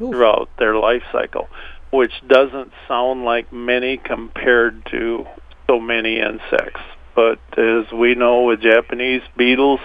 Ooh. 0.00 0.10
throughout 0.10 0.48
their 0.58 0.76
life 0.76 1.02
cycle, 1.12 1.48
which 1.90 2.12
doesn't 2.26 2.72
sound 2.86 3.24
like 3.24 3.52
many 3.52 3.96
compared 3.96 4.86
to 4.86 5.26
so 5.66 5.80
many 5.80 6.20
insects. 6.20 6.80
But 7.14 7.40
as 7.58 7.90
we 7.92 8.14
know 8.14 8.42
with 8.42 8.60
Japanese 8.60 9.22
beetles, 9.36 9.80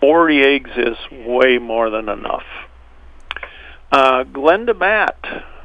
40 0.00 0.40
eggs 0.40 0.70
is 0.76 0.96
way 1.10 1.58
more 1.58 1.90
than 1.90 2.08
enough. 2.08 2.44
Uh, 3.92 4.24
Glenda 4.24 4.78
Matt, 4.78 5.18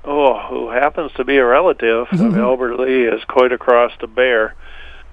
oh, 0.03 0.39
who 0.49 0.69
happens 0.69 1.11
to 1.13 1.23
be 1.23 1.37
a 1.37 1.45
relative 1.45 2.07
of 2.11 2.19
mm-hmm. 2.19 2.39
Albert 2.39 2.79
Lea, 2.79 3.05
is 3.05 3.23
quite 3.27 3.51
across 3.51 3.91
the 4.01 4.07
bear, 4.07 4.55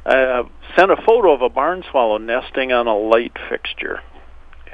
uh, 0.06 0.44
sent 0.76 0.90
a 0.90 0.96
photo 0.96 1.32
of 1.32 1.42
a 1.42 1.48
barn 1.48 1.84
swallow 1.90 2.18
nesting 2.18 2.72
on 2.72 2.86
a 2.86 2.96
light 2.96 3.36
fixture. 3.48 4.00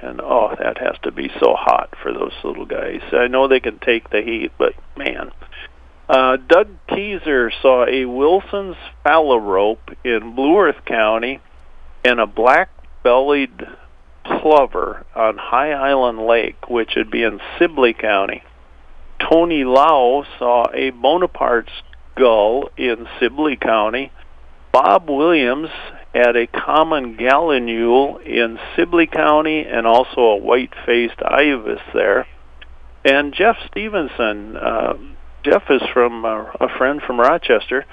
And 0.01 0.21
oh, 0.21 0.55
that 0.59 0.79
has 0.79 0.97
to 1.03 1.11
be 1.11 1.29
so 1.41 1.55
hot 1.55 1.95
for 2.01 2.13
those 2.13 2.33
little 2.45 2.67
guys. 2.67 3.01
I 3.13 3.27
know 3.27 3.49
they 3.49 3.61
can 3.61 3.81
take 3.81 4.11
the 4.11 4.23
heat, 4.23 4.53
but 4.57 4.75
man. 4.97 5.33
Uh, 6.09 6.37
Doug 6.37 6.69
Teaser 6.89 7.51
saw 7.61 7.85
a 7.85 8.07
Wilson's 8.07 8.77
phalarope 9.05 9.95
in 10.05 10.35
Blue 10.35 10.59
Earth 10.59 10.83
County 10.87 11.41
and 12.05 12.21
a 12.21 12.27
black-bellied 12.27 13.67
plover 14.41 15.05
on 15.15 15.37
High 15.39 15.73
Island 15.73 16.21
Lake, 16.27 16.69
which 16.69 16.93
would 16.97 17.11
be 17.11 17.23
in 17.23 17.41
Sibley 17.59 17.93
County. 17.93 18.43
Tony 19.19 19.65
Lau 19.65 20.25
saw 20.39 20.67
a 20.73 20.91
Bonaparte's 20.91 21.73
gull 22.17 22.71
in 22.77 23.07
Sibley 23.19 23.57
County. 23.57 24.13
Bob 24.73 25.09
Williams 25.09 25.71
had 26.15 26.37
a 26.37 26.47
common 26.47 27.17
gallinule 27.17 28.23
in 28.25 28.59
Sibley 28.77 29.07
County 29.07 29.65
and 29.65 29.87
also 29.87 30.21
a 30.21 30.37
white-faced 30.37 31.21
ibis 31.23 31.81
there. 31.93 32.27
And 33.05 33.33
Jeff 33.33 33.57
Stevenson, 33.69 34.57
uh, 34.57 34.95
Jeff 35.45 35.71
is 35.71 35.83
from 35.93 36.25
uh, 36.25 36.45
a 36.61 36.69
friend 36.77 37.01
from 37.01 37.21
Rochester, 37.21 37.85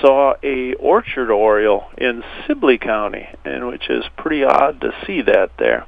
saw 0.00 0.34
a 0.42 0.74
orchard 0.74 1.30
oriole 1.30 1.86
in 1.98 2.22
Sibley 2.46 2.78
County, 2.78 3.28
and 3.44 3.66
which 3.66 3.90
is 3.90 4.04
pretty 4.16 4.44
odd 4.44 4.80
to 4.80 4.92
see 5.06 5.22
that 5.22 5.50
there. 5.58 5.86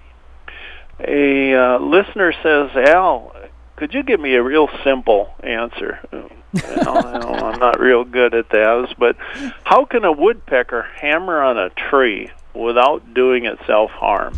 A 1.00 1.54
uh, 1.54 1.78
listener 1.78 2.32
says, 2.42 2.70
"Al, 2.74 3.34
could 3.76 3.94
you 3.94 4.02
give 4.02 4.18
me 4.18 4.34
a 4.34 4.42
real 4.42 4.68
simple 4.82 5.34
answer?" 5.42 6.00
well, 6.12 7.44
I'm 7.44 7.60
not 7.60 7.78
real 7.78 8.04
good 8.04 8.34
at 8.34 8.50
those, 8.50 8.92
but 8.98 9.16
how 9.64 9.84
can 9.84 10.04
a 10.04 10.12
woodpecker 10.12 10.82
hammer 11.00 11.40
on 11.42 11.58
a 11.58 11.70
tree 11.70 12.30
without 12.54 13.14
doing 13.14 13.46
itself 13.46 13.90
harm? 13.90 14.34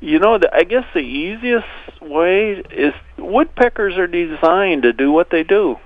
You 0.00 0.20
know, 0.20 0.38
the, 0.38 0.54
I 0.54 0.64
guess 0.64 0.84
the 0.94 1.00
easiest 1.00 1.66
way 2.00 2.62
is 2.70 2.94
woodpeckers 3.18 3.96
are 3.96 4.06
designed 4.06 4.84
to 4.84 4.92
do 4.92 5.10
what 5.10 5.30
they 5.30 5.42
do. 5.42 5.76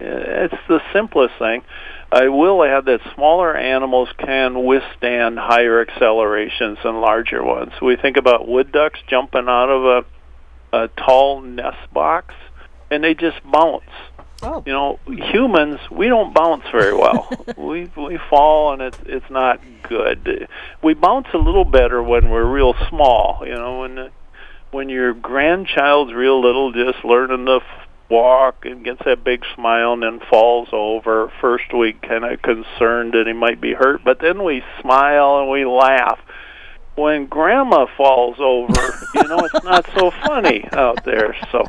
Uh, 0.00 0.04
it's 0.04 0.54
the 0.68 0.80
simplest 0.92 1.34
thing. 1.38 1.62
I 2.12 2.28
will 2.28 2.62
add 2.62 2.84
that 2.86 3.00
smaller 3.14 3.56
animals 3.56 4.08
can 4.18 4.64
withstand 4.64 5.38
higher 5.38 5.80
accelerations 5.80 6.78
than 6.82 7.00
larger 7.00 7.42
ones. 7.42 7.72
We 7.82 7.96
think 7.96 8.16
about 8.16 8.46
wood 8.46 8.70
ducks 8.70 9.00
jumping 9.08 9.48
out 9.48 9.70
of 9.70 10.04
a, 10.72 10.78
a 10.84 10.88
tall 10.88 11.40
nest 11.40 11.92
box, 11.92 12.34
and 12.90 13.02
they 13.02 13.14
just 13.14 13.40
bounce. 13.50 13.90
Oh. 14.42 14.62
You 14.64 14.72
know, 14.72 14.98
humans 15.06 15.80
we 15.90 16.08
don't 16.08 16.32
bounce 16.32 16.64
very 16.70 16.94
well. 16.94 17.28
we 17.56 17.90
we 17.96 18.18
fall 18.30 18.72
and 18.72 18.82
it's 18.82 18.98
it's 19.04 19.30
not 19.30 19.60
good. 19.82 20.48
We 20.82 20.94
bounce 20.94 21.28
a 21.34 21.38
little 21.38 21.64
better 21.64 22.02
when 22.02 22.30
we're 22.30 22.44
real 22.44 22.74
small. 22.88 23.42
You 23.44 23.54
know, 23.54 23.80
when 23.80 24.10
when 24.70 24.88
your 24.88 25.14
grandchild's 25.14 26.12
real 26.12 26.40
little, 26.40 26.72
just 26.72 27.04
learning 27.04 27.46
to 27.46 27.60
walk 28.08 28.64
and 28.64 28.84
gets 28.84 29.04
that 29.04 29.24
big 29.24 29.44
smile 29.54 29.92
and 29.92 30.02
then 30.02 30.20
falls 30.30 30.68
over. 30.72 31.32
First 31.40 31.72
we 31.74 31.92
kind 31.92 32.24
of 32.24 32.40
concerned 32.42 33.12
that 33.14 33.24
he 33.26 33.32
might 33.32 33.60
be 33.60 33.74
hurt, 33.74 34.02
but 34.04 34.20
then 34.20 34.44
we 34.44 34.62
smile 34.80 35.40
and 35.40 35.50
we 35.50 35.64
laugh. 35.64 36.18
When 36.98 37.26
grandma 37.26 37.86
falls 37.96 38.36
over, 38.40 38.72
you 39.14 39.22
know, 39.28 39.38
it's 39.38 39.64
not 39.64 39.88
so 39.94 40.10
funny 40.10 40.68
out 40.72 41.04
there. 41.04 41.36
So 41.52 41.64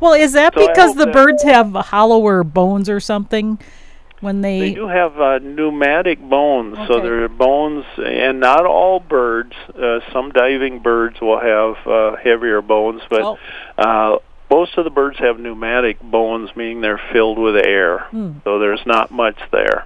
Well, 0.00 0.14
is 0.14 0.32
that 0.32 0.54
so 0.54 0.66
because 0.66 0.94
the 0.94 1.06
birds 1.06 1.42
have 1.44 1.72
hollower 1.72 2.44
bones 2.44 2.88
or 2.88 3.00
something? 3.00 3.58
When 4.20 4.40
they 4.40 4.60
they 4.60 4.74
do 4.74 4.88
have 4.88 5.20
uh, 5.20 5.38
pneumatic 5.38 6.18
bones, 6.18 6.78
okay. 6.78 6.86
so 6.86 7.00
they're 7.00 7.28
bones, 7.28 7.84
and 7.98 8.40
not 8.40 8.64
all 8.64 8.98
birds. 8.98 9.52
Uh, 9.68 10.00
some 10.12 10.30
diving 10.30 10.78
birds 10.78 11.20
will 11.20 11.38
have 11.38 11.86
uh, 11.86 12.16
heavier 12.16 12.62
bones, 12.62 13.02
but 13.10 13.22
oh. 13.22 13.38
uh, 13.76 14.18
most 14.50 14.78
of 14.78 14.84
the 14.84 14.90
birds 14.90 15.18
have 15.18 15.38
pneumatic 15.38 16.00
bones, 16.00 16.50
meaning 16.56 16.80
they're 16.80 17.00
filled 17.12 17.38
with 17.38 17.56
air. 17.56 18.06
Hmm. 18.10 18.38
So 18.44 18.58
there's 18.58 18.86
not 18.86 19.10
much 19.10 19.38
there. 19.52 19.84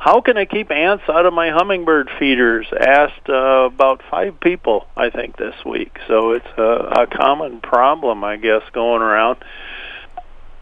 How 0.00 0.22
can 0.22 0.38
I 0.38 0.46
keep 0.46 0.70
ants 0.70 1.04
out 1.10 1.26
of 1.26 1.34
my 1.34 1.50
hummingbird 1.50 2.08
feeders? 2.18 2.66
Asked 2.72 3.28
uh, 3.28 3.66
about 3.66 4.00
five 4.10 4.40
people, 4.40 4.86
I 4.96 5.10
think, 5.10 5.36
this 5.36 5.54
week. 5.64 5.94
So 6.08 6.30
it's 6.32 6.46
a, 6.56 7.02
a 7.02 7.06
common 7.06 7.60
problem, 7.60 8.24
I 8.24 8.36
guess, 8.36 8.62
going 8.72 9.02
around. 9.02 9.44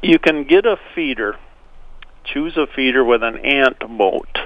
You 0.03 0.19
can 0.19 0.43
get 0.43 0.67
a 0.67 0.77
feeder. 0.93 1.37
Choose 2.25 2.57
a 2.57 2.67
feeder 2.67 3.05
with 3.05 3.23
an 3.23 3.39
ant 3.39 3.89
moat 3.89 4.39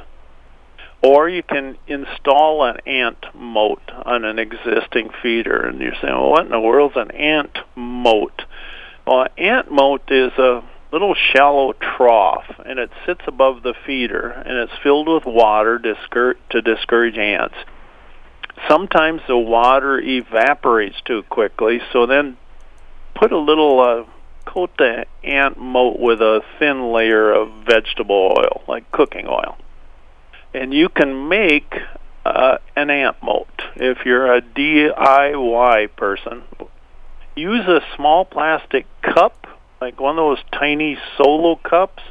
or 1.03 1.29
you 1.29 1.43
can 1.43 1.77
install 1.89 2.65
an 2.65 2.77
ant 2.87 3.27
moat 3.35 3.83
on 4.05 4.25
an 4.25 4.39
existing 4.39 5.11
feeder. 5.21 5.67
And 5.67 5.81
you're 5.81 5.95
saying, 6.01 6.15
well, 6.15 6.31
what 6.31 6.45
in 6.45 6.53
the 6.53 6.61
world's 6.61 6.97
an 6.97 7.11
ant 7.11 7.59
moat? 7.75 8.43
Well, 9.07 9.23
an 9.23 9.31
ant 9.37 9.73
moat 9.73 10.03
is 10.09 10.33
a 10.39 10.63
little 10.93 11.15
shallow 11.15 11.73
trough, 11.73 12.45
and 12.65 12.79
it 12.79 12.91
sits 13.07 13.23
above 13.27 13.63
the 13.63 13.75
feeder, 13.87 14.29
and 14.29 14.59
it's 14.59 14.73
filled 14.83 15.09
with 15.09 15.25
water 15.25 15.79
to 15.79 16.63
discourage 16.63 17.17
ants. 17.17 17.57
Sometimes 18.69 19.23
the 19.27 19.39
water 19.39 19.99
evaporates 19.99 21.01
too 21.05 21.23
quickly, 21.25 21.81
so 21.93 22.07
then 22.07 22.37
put 23.15 23.33
a 23.33 23.39
little 23.39 23.81
uh, 23.81 24.05
coat 24.45 24.71
the 24.77 25.07
ant 25.25 25.59
moat 25.59 25.99
with 25.99 26.21
a 26.21 26.43
thin 26.59 26.93
layer 26.93 27.33
of 27.33 27.51
vegetable 27.67 28.35
oil, 28.39 28.63
like 28.69 28.91
cooking 28.93 29.27
oil 29.27 29.57
and 30.55 30.73
you 30.73 30.89
can 30.89 31.29
make 31.29 31.75
uh, 32.25 32.59
an 32.77 32.91
ant 32.91 33.17
moat 33.23 33.63
if 33.77 34.05
you're 34.05 34.33
a 34.33 34.41
DIY 34.41 35.97
person. 35.97 36.43
Use 37.35 37.67
a 37.67 37.81
small 37.97 38.25
plastic 38.25 38.87
cup, 39.03 39.47
like 39.83 40.01
one 40.01 40.17
of 40.17 40.37
those 40.37 40.45
tiny 40.53 40.97
solo 41.17 41.57
cups, 41.57 42.05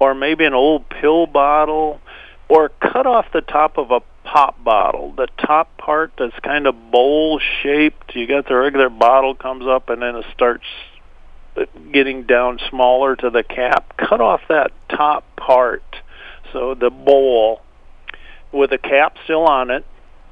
or 0.00 0.14
maybe 0.14 0.46
an 0.46 0.54
old 0.54 0.88
pill 0.88 1.26
bottle, 1.26 2.00
or 2.48 2.70
cut 2.80 3.06
off 3.06 3.26
the 3.34 3.42
top 3.42 3.76
of 3.76 3.90
a 3.90 4.00
pop 4.24 4.64
bottle. 4.64 5.12
The 5.14 5.28
top 5.38 5.76
part 5.76 6.12
that's 6.18 6.38
kind 6.42 6.66
of 6.66 6.90
bowl 6.90 7.38
shaped. 7.62 8.16
You 8.16 8.26
got 8.26 8.48
the 8.48 8.56
regular 8.56 8.88
bottle 8.88 9.34
comes 9.34 9.66
up 9.66 9.90
and 9.90 10.00
then 10.00 10.16
it 10.16 10.24
starts 10.32 10.64
uh, 11.54 11.66
getting 11.92 12.22
down 12.22 12.58
smaller 12.70 13.14
to 13.16 13.28
the 13.28 13.42
cap. 13.42 13.94
Cut 13.98 14.22
off 14.22 14.40
that 14.48 14.72
top 14.88 15.24
part. 15.36 15.84
So 16.50 16.74
the 16.74 16.88
bowl 16.88 17.60
with 18.52 18.72
a 18.72 18.78
cap 18.78 19.16
still 19.24 19.44
on 19.44 19.70
it, 19.70 19.84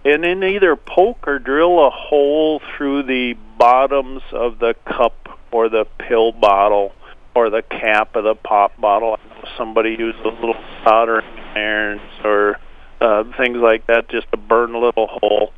and 0.06 0.24
then 0.24 0.42
either 0.42 0.76
poke 0.76 1.28
or 1.28 1.38
drill 1.38 1.86
a 1.86 1.90
hole 1.90 2.62
through 2.74 3.02
the 3.02 3.34
bottoms 3.58 4.22
of 4.32 4.58
the 4.58 4.74
cup 4.86 5.19
or 5.50 5.68
the 5.68 5.86
pill 5.98 6.32
bottle 6.32 6.92
or 7.34 7.50
the 7.50 7.62
cap 7.62 8.16
of 8.16 8.24
the 8.24 8.34
pop 8.34 8.78
bottle. 8.80 9.18
Somebody 9.56 9.96
used 9.98 10.18
a 10.20 10.28
little 10.28 10.56
soldering 10.84 11.26
irons 11.54 12.00
or 12.24 12.58
uh, 13.00 13.24
things 13.36 13.58
like 13.58 13.86
that 13.86 14.08
just 14.08 14.30
to 14.32 14.36
burn 14.36 14.74
a 14.74 14.78
little 14.78 15.06
hole. 15.06 15.52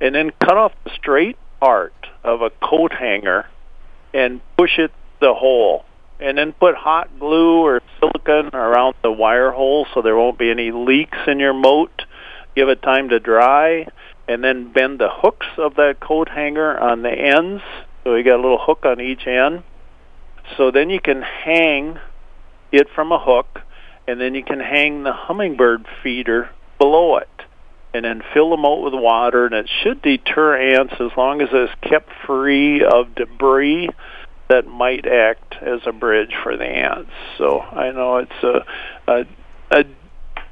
And 0.00 0.14
then 0.14 0.30
cut 0.40 0.56
off 0.56 0.72
the 0.84 0.90
straight 0.96 1.36
part 1.60 1.94
of 2.24 2.42
a 2.42 2.50
coat 2.62 2.92
hanger 2.92 3.46
and 4.14 4.40
push 4.56 4.78
it 4.78 4.92
the 5.20 5.34
hole 5.34 5.84
and 6.20 6.36
then 6.36 6.52
put 6.52 6.74
hot 6.74 7.18
glue 7.18 7.62
or 7.62 7.80
silicone 7.98 8.50
around 8.54 8.94
the 9.02 9.10
wire 9.10 9.50
hole 9.50 9.86
so 9.94 10.02
there 10.02 10.16
won't 10.16 10.38
be 10.38 10.50
any 10.50 10.70
leaks 10.70 11.18
in 11.26 11.40
your 11.40 11.54
moat. 11.54 11.90
Give 12.54 12.68
it 12.68 12.82
time 12.82 13.08
to 13.08 13.20
dry, 13.20 13.86
and 14.28 14.44
then 14.44 14.72
bend 14.72 14.98
the 14.98 15.08
hooks 15.10 15.46
of 15.56 15.76
that 15.76 15.98
coat 16.00 16.28
hanger 16.28 16.78
on 16.78 17.02
the 17.02 17.10
ends. 17.10 17.62
So 18.04 18.14
you 18.14 18.24
got 18.24 18.36
a 18.36 18.42
little 18.42 18.58
hook 18.60 18.84
on 18.84 19.00
each 19.00 19.26
end. 19.26 19.62
So 20.56 20.70
then 20.70 20.90
you 20.90 21.00
can 21.00 21.22
hang 21.22 21.98
it 22.72 22.88
from 22.94 23.12
a 23.12 23.18
hook, 23.18 23.60
and 24.06 24.20
then 24.20 24.34
you 24.34 24.42
can 24.42 24.60
hang 24.60 25.02
the 25.02 25.12
hummingbird 25.12 25.86
feeder 26.02 26.50
below 26.78 27.16
it. 27.18 27.28
And 27.92 28.04
then 28.04 28.22
fill 28.32 28.50
the 28.50 28.56
moat 28.56 28.84
with 28.84 28.94
water, 28.94 29.46
and 29.46 29.54
it 29.54 29.68
should 29.82 30.00
deter 30.02 30.56
ants 30.56 30.94
as 31.00 31.10
long 31.16 31.42
as 31.42 31.48
it's 31.52 31.72
kept 31.82 32.08
free 32.24 32.84
of 32.84 33.14
debris 33.16 33.90
that 34.48 34.66
might 34.66 35.06
act 35.06 35.56
as 35.60 35.80
a 35.86 35.92
bridge 35.92 36.32
for 36.42 36.56
the 36.56 36.64
ants. 36.64 37.10
So 37.38 37.60
I 37.60 37.90
know 37.90 38.18
it's 38.18 38.42
a, 38.42 38.64
a, 39.06 39.26
a 39.70 39.84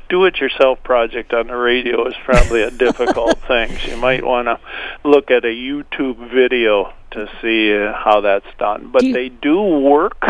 do-it-yourself 0.08 0.82
project 0.82 1.32
on 1.32 1.48
the 1.48 1.56
radio 1.56 2.06
is 2.06 2.14
probably 2.24 2.62
a 2.62 2.70
difficult 2.70 3.38
thing. 3.48 3.76
So 3.78 3.90
you 3.92 3.96
might 3.96 4.24
want 4.24 4.46
to 4.46 4.58
look 5.08 5.30
at 5.30 5.44
a 5.44 5.48
YouTube 5.48 6.32
video 6.32 6.92
to 7.12 7.28
see 7.40 7.74
uh, 7.74 7.92
how 7.92 8.20
that's 8.20 8.46
done. 8.58 8.90
But 8.92 9.00
do 9.00 9.08
you, 9.08 9.14
they 9.14 9.28
do 9.28 9.60
work. 9.60 10.20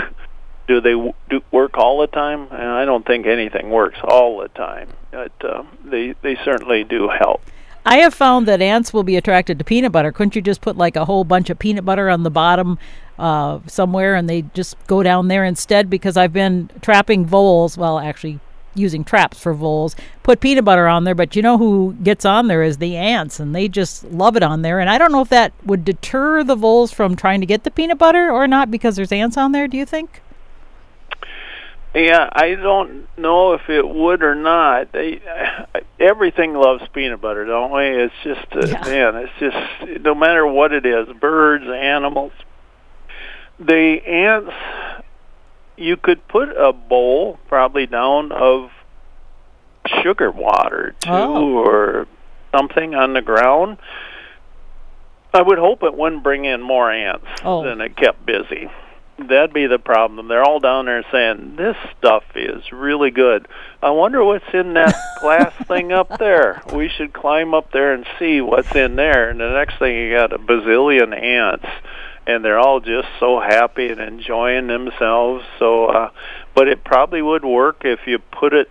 Do 0.67 0.81
they 0.81 0.93
w- 0.93 1.15
do 1.31 1.41
work 1.51 1.79
all 1.79 2.01
the 2.01 2.07
time? 2.09 2.49
And 2.51 2.69
I 2.69 2.85
don't 2.85 3.07
think 3.07 3.27
anything 3.27 3.71
works 3.71 3.99
all 4.05 4.39
the 4.39 4.49
time. 4.49 4.89
But 5.11 5.33
uh, 5.43 5.65
they 5.85 6.15
they 6.23 6.37
certainly 6.45 6.85
do 6.85 7.09
help. 7.09 7.41
I 7.87 7.99
have 7.99 8.13
found 8.13 8.47
that 8.49 8.61
ants 8.61 8.93
will 8.93 9.03
be 9.03 9.17
attracted 9.17 9.59
to 9.59 9.65
peanut 9.65 9.93
butter. 9.93 10.13
Couldn't 10.13 10.37
you 10.37 10.43
just 10.43 10.61
put 10.61 10.77
like 10.77 10.95
a 10.95 11.07
whole 11.07 11.25
bunch 11.25 11.49
of 11.49 11.59
peanut 11.59 11.87
butter 11.87 12.11
on 12.11 12.23
the 12.23 12.31
bottom 12.31 12.79
uh, 13.19 13.61
somewhere 13.67 14.15
and 14.15 14.29
they 14.29 14.43
just 14.53 14.77
go 14.87 15.03
down 15.03 15.29
there 15.29 15.45
instead? 15.45 15.89
Because 15.89 16.19
I've 16.19 16.33
been 16.33 16.69
trapping 16.83 17.25
voles, 17.25 17.79
well, 17.79 17.99
actually 17.99 18.41
using 18.79 19.05
traps 19.05 19.39
for 19.39 19.55
voles, 19.55 19.97
put 20.23 20.41
peanut 20.41 20.65
butter 20.65 20.87
on 20.87 21.05
there, 21.05 21.15
but 21.15 21.37
you 21.37 21.43
know 21.43 21.59
who 21.59 21.97
gets 22.03 22.25
on 22.25 22.49
there 22.49 22.63
is 22.63 22.79
the 22.79 22.97
ants, 22.97 23.41
and 23.41 23.55
they 23.55 23.69
just 23.69 24.05
love 24.05 24.37
it 24.37 24.43
on 24.43 24.63
there. 24.63 24.81
And 24.81 24.89
I 24.89 24.99
don't 24.99 25.13
know 25.13 25.23
if 25.23 25.29
that 25.29 25.53
would 25.65 25.85
deter 25.85 26.45
the 26.45 26.57
voles 26.57 26.93
from 26.93 27.17
trying 27.17 27.41
to 27.41 27.47
get 27.47 27.65
the 27.65 27.71
peanut 27.71 27.99
butter 27.99 28.31
or 28.31 28.47
not 28.47 28.71
because 28.71 28.97
there's 28.97 29.13
ants 29.13 29.37
on 29.37 29.53
there. 29.53 29.69
Do 29.69 29.77
you 29.77 29.87
think? 29.87 30.23
Yeah, 31.95 32.29
I 32.31 32.55
don't 32.55 33.09
know 33.19 33.55
if 33.55 33.69
it 33.69 33.87
would 33.89 34.23
or 34.23 34.35
not. 34.35 34.93
They, 34.93 35.21
everything 36.01 36.55
loves 36.55 36.83
peanut 36.93 37.21
butter, 37.21 37.45
don't 37.45 37.73
we? 37.73 37.87
It's 37.87 38.15
just, 38.23 38.47
uh, 38.53 38.67
yeah. 38.67 38.85
man, 38.85 39.17
it's 39.17 39.33
just 39.41 40.03
no 40.03 40.15
matter 40.15 40.47
what 40.47 40.73
it 40.73 40.85
is, 40.85 41.09
birds, 41.19 41.65
animals. 41.67 42.33
The 43.59 44.01
ants, 44.07 44.53
you 45.79 45.97
could 45.97 46.27
put 46.29 46.49
a 46.51 46.73
bowl 46.73 47.39
probably 47.49 47.87
down 47.87 48.33
of 48.33 48.71
sugar 50.03 50.31
water 50.31 50.95
too, 51.01 51.11
oh. 51.11 51.57
or 51.59 52.07
something 52.55 52.95
on 52.95 53.15
the 53.15 53.23
ground. 53.23 53.79
I 55.33 55.43
would 55.43 55.59
hope 55.59 55.83
it 55.83 55.95
wouldn't 55.95 56.23
bring 56.23 56.45
in 56.45 56.63
more 56.63 56.91
ants 56.91 57.27
oh. 57.45 57.63
than 57.63 57.81
it 57.81 57.97
kept 57.97 58.25
busy 58.25 58.69
that'd 59.19 59.53
be 59.53 59.67
the 59.67 59.79
problem. 59.79 60.29
They're 60.29 60.45
all 60.45 60.61
down 60.61 60.87
there 60.87 61.05
saying 61.11 61.57
this 61.57 61.77
stuff 61.99 62.25
is 62.35 62.71
really 62.73 63.11
good. 63.11 63.49
I 63.83 63.91
wonder 63.91 64.25
what's 64.25 64.53
in 64.53 64.75
that 64.75 64.95
glass 65.21 65.53
thing 65.67 65.93
up 65.93 66.19
there. 66.19 66.63
We 66.73 66.89
should 66.89 67.13
climb 67.13 67.55
up 67.55 67.73
there 67.73 67.93
and 67.95 68.07
see 68.19 68.41
what's 68.41 68.75
in 68.75 68.97
there. 68.97 69.31
And 69.31 69.41
the 69.41 69.51
next 69.51 69.79
thing 69.79 69.97
you 69.97 70.15
got 70.15 70.33
a 70.33 70.39
bazillion 70.39 71.21
ants, 71.21 71.67
and 72.29 72.45
they're 72.45 72.59
all 72.59 72.79
just 72.79 73.09
so 73.19 73.41
happy 73.41 73.89
and 73.89 73.99
enjoying 74.01 74.69
themselves. 74.69 75.45
So, 75.59 75.87
uh, 75.87 76.11
but 76.55 76.69
it 76.69 76.85
probably 76.85 77.23
would 77.23 77.45
work 77.45 77.79
if 77.85 78.01
you 78.07 78.19
put 78.19 78.53
it, 78.53 78.71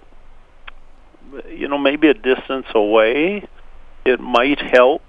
you 1.49 1.67
know, 1.67 1.77
maybe 1.77 2.07
a 2.07 2.13
distance 2.13 2.67
away. 2.73 3.45
It 4.05 4.19
might 4.21 4.59
help 4.61 5.01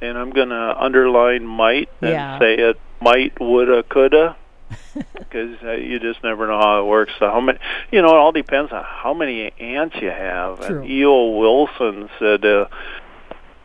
and 0.00 0.16
I'm 0.18 0.30
going 0.30 0.50
to 0.50 0.74
underline 0.78 1.46
might 1.46 1.88
and 2.02 2.10
Yeah. 2.10 2.38
say 2.38 2.54
it 2.54 2.78
might, 3.00 3.40
woulda, 3.40 3.82
coulda, 3.82 4.36
because 5.18 5.56
uh, 5.62 5.72
you 5.72 5.98
just 5.98 6.22
never 6.22 6.46
know 6.46 6.58
how 6.58 6.80
it 6.80 6.84
works. 6.84 7.12
So 7.18 7.30
how 7.30 7.40
many? 7.40 7.58
You 7.90 8.02
know, 8.02 8.08
it 8.08 8.16
all 8.16 8.32
depends 8.32 8.72
on 8.72 8.84
how 8.84 9.14
many 9.14 9.52
ants 9.58 9.96
you 10.00 10.10
have. 10.10 10.58
True. 10.58 10.82
And 10.82 10.90
E.O. 10.90 11.38
Wilson 11.38 12.08
said. 12.18 12.44
Uh, 12.44 12.66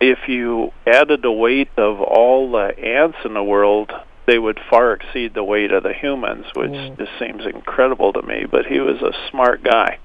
if 0.01 0.27
you 0.27 0.71
added 0.85 1.21
the 1.21 1.31
weight 1.31 1.69
of 1.77 2.01
all 2.01 2.51
the 2.51 2.77
ants 2.77 3.19
in 3.23 3.33
the 3.33 3.43
world, 3.43 3.91
they 4.25 4.37
would 4.37 4.59
far 4.69 4.93
exceed 4.93 5.33
the 5.33 5.43
weight 5.43 5.71
of 5.71 5.83
the 5.83 5.93
humans, 5.93 6.45
which 6.55 6.71
Mm. 6.71 6.97
just 6.97 7.11
seems 7.19 7.45
incredible 7.45 8.11
to 8.13 8.21
me. 8.23 8.45
But 8.49 8.65
he 8.65 8.79
was 8.79 9.01
a 9.01 9.13
smart 9.29 9.63
guy. 9.63 9.97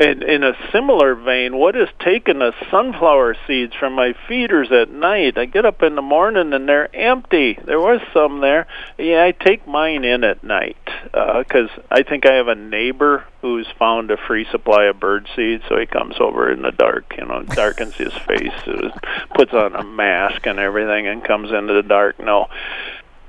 And 0.00 0.22
in 0.22 0.42
a 0.42 0.56
similar 0.72 1.14
vein, 1.14 1.54
what 1.58 1.74
has 1.74 1.90
taken 1.98 2.38
the 2.38 2.54
sunflower 2.70 3.36
seeds 3.46 3.74
from 3.74 3.92
my 3.92 4.14
feeders 4.26 4.72
at 4.72 4.90
night? 4.90 5.36
I 5.36 5.44
get 5.44 5.66
up 5.66 5.82
in 5.82 5.94
the 5.94 6.00
morning 6.00 6.54
and 6.54 6.66
they're 6.66 6.88
empty. 6.96 7.58
There 7.62 7.78
was 7.78 8.00
some 8.14 8.40
there. 8.40 8.66
Yeah, 8.96 9.22
I 9.22 9.32
take 9.32 9.68
mine 9.68 10.04
in 10.04 10.24
at 10.24 10.42
night 10.42 10.78
because 11.12 11.68
I 11.90 12.02
think 12.02 12.24
I 12.24 12.36
have 12.36 12.48
a 12.48 12.54
neighbor 12.54 13.26
who's 13.42 13.66
found 13.78 14.10
a 14.10 14.16
free 14.16 14.46
supply 14.50 14.84
of 14.84 14.98
bird 14.98 15.28
seed, 15.36 15.60
so 15.68 15.76
he 15.76 15.84
comes 15.84 16.14
over 16.18 16.50
in 16.50 16.62
the 16.62 16.72
dark, 16.72 17.14
you 17.18 17.26
know, 17.26 17.42
darkens 17.42 17.94
his 17.96 18.14
face, 18.26 18.66
uh, 18.66 18.88
puts 19.34 19.52
on 19.52 19.76
a 19.76 19.84
mask 19.84 20.46
and 20.46 20.58
everything, 20.58 21.08
and 21.08 21.22
comes 21.22 21.52
into 21.52 21.74
the 21.74 21.82
dark. 21.82 22.18
No, 22.18 22.48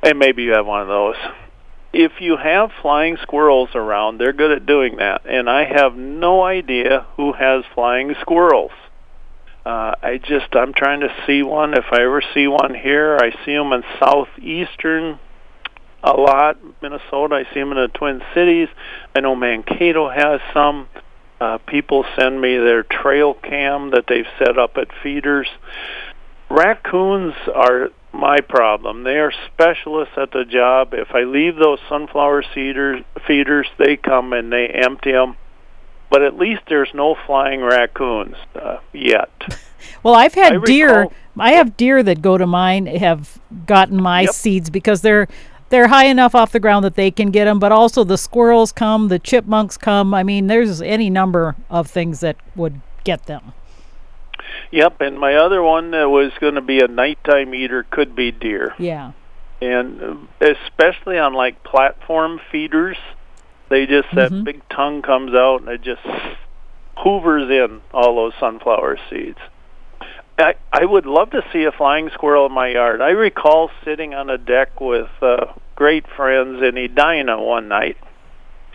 and 0.04 0.18
maybe 0.20 0.44
you 0.44 0.54
have 0.54 0.66
one 0.66 0.82
of 0.82 0.88
those 0.88 1.18
if 1.94 2.14
you 2.22 2.38
have 2.38 2.72
flying 2.82 3.18
squirrels 3.22 3.70
around, 3.76 4.18
they're 4.18 4.34
good 4.34 4.52
at 4.52 4.66
doing 4.66 4.98
that. 4.98 5.22
And 5.26 5.50
I 5.50 5.66
have 5.66 5.96
no 5.96 6.44
idea 6.44 7.06
who 7.18 7.34
has 7.34 7.64
flying 7.74 8.16
squirrels. 8.22 8.72
Uh, 9.66 9.94
I 10.02 10.20
just 10.24 10.56
I'm 10.56 10.74
trying 10.74 11.02
to 11.02 11.14
see 11.28 11.44
one. 11.44 11.74
If 11.74 11.86
I 11.92 12.02
ever 12.02 12.22
see 12.34 12.48
one 12.48 12.74
here, 12.74 13.18
I 13.22 13.32
see 13.46 13.54
them 13.54 13.74
in 13.74 13.84
southeastern 14.00 15.20
a 16.04 16.14
lot, 16.14 16.58
Minnesota. 16.82 17.36
I 17.36 17.54
see 17.54 17.60
them 17.60 17.72
in 17.72 17.78
the 17.78 17.88
Twin 17.88 18.22
Cities. 18.34 18.70
I 19.16 19.20
know 19.20 19.36
Mankato 19.36 20.10
has 20.10 20.42
some. 20.54 20.88
Uh, 21.40 21.58
people 21.60 22.06
send 22.18 22.40
me 22.40 22.58
their 22.58 22.84
trail 22.84 23.34
cam 23.34 23.92
that 23.92 24.06
they've 24.08 24.28
set 24.40 24.58
up 24.58 24.78
at 24.78 24.88
feeders. 25.04 25.48
Raccoons 26.50 27.34
are 27.54 27.90
my 28.14 28.40
problem. 28.42 29.04
They 29.04 29.18
are 29.20 29.32
specialists 29.54 30.16
at 30.18 30.32
the 30.32 30.44
job. 30.46 30.94
If 30.94 31.14
I 31.16 31.24
leave 31.24 31.56
those 31.56 31.80
sunflower 31.88 32.44
seeders, 32.54 33.04
feeders, 33.26 33.68
they 33.78 33.96
come 33.98 34.34
and 34.34 34.52
they 34.52 34.68
empty 34.68 35.12
them. 35.12 35.36
But 36.10 36.22
at 36.24 36.38
least 36.38 36.64
there's 36.68 36.94
no 36.94 37.16
flying 37.26 37.62
raccoons 37.62 38.36
uh, 38.56 38.78
yet. 38.94 39.30
Well, 40.04 40.14
I've 40.14 40.36
had 40.36 40.54
I 40.54 40.60
deer. 40.64 40.88
recall- 41.02 41.14
I 41.40 41.52
have 41.54 41.76
deer 41.76 42.04
that 42.04 42.22
go 42.22 42.38
to 42.38 42.46
mine 42.46 42.86
have 42.86 43.40
gotten 43.66 44.00
my 44.00 44.22
Yep. 44.22 44.30
seeds 44.32 44.70
because 44.70 45.02
they're 45.02 45.28
they're 45.70 45.88
high 45.88 46.06
enough 46.06 46.36
off 46.36 46.52
the 46.52 46.60
ground 46.60 46.86
that 46.86 46.94
they 46.96 47.10
can 47.10 47.32
get 47.32 47.46
them. 47.46 47.58
But 47.58 47.72
also 47.72 48.04
the 48.04 48.18
squirrels 48.18 48.72
come, 48.72 49.08
the 49.08 49.18
chipmunks 49.18 49.78
come. 49.78 50.14
I 50.14 50.22
mean, 50.22 50.46
there's 50.48 50.84
any 50.84 51.10
number 51.10 51.56
of 51.70 51.88
things 51.90 52.20
that 52.20 52.36
would 52.56 52.80
get 53.04 53.26
them. 53.26 53.54
Yep, 54.72 55.02
and 55.02 55.20
my 55.20 55.36
other 55.36 55.62
one 55.62 55.92
that 55.92 56.10
was 56.10 56.32
going 56.40 56.56
to 56.56 56.62
be 56.62 56.80
a 56.80 56.88
nighttime 56.88 57.54
eater 57.56 57.84
could 57.90 58.16
be 58.16 58.32
deer. 58.32 58.74
Yeah. 58.80 59.12
and 59.62 60.02
uh, 60.02 60.16
especially 60.66 61.20
on 61.20 61.34
like 61.34 61.64
platform 61.64 62.40
feeders, 62.52 62.98
they 63.70 63.86
just 63.86 64.08
that 64.16 64.32
Mhm. 64.32 64.44
big 64.44 64.62
tongue 64.70 65.02
comes 65.04 65.34
out 65.36 65.62
and 65.62 65.70
it 65.70 65.82
just 65.84 66.02
hoovers 66.98 67.50
in 67.50 67.82
all 67.94 68.16
those 68.16 68.34
sunflower 68.40 68.98
seeds. 69.10 69.38
I 70.40 70.56
I 70.74 70.86
would 70.86 71.06
love 71.06 71.30
to 71.32 71.44
see 71.54 71.66
a 71.66 71.72
flying 71.72 72.10
squirrel 72.10 72.48
in 72.48 72.52
my 72.54 72.70
yard. 72.70 73.02
I 73.02 73.12
recall 73.12 73.70
sitting 73.86 74.14
on 74.16 74.30
a 74.30 74.38
deck 74.38 74.82
with 74.82 75.10
uh, 75.22 75.46
great 75.76 76.06
friends 76.08 76.62
in 76.64 76.78
Edina 76.78 77.40
one 77.42 77.68
night. 77.68 77.98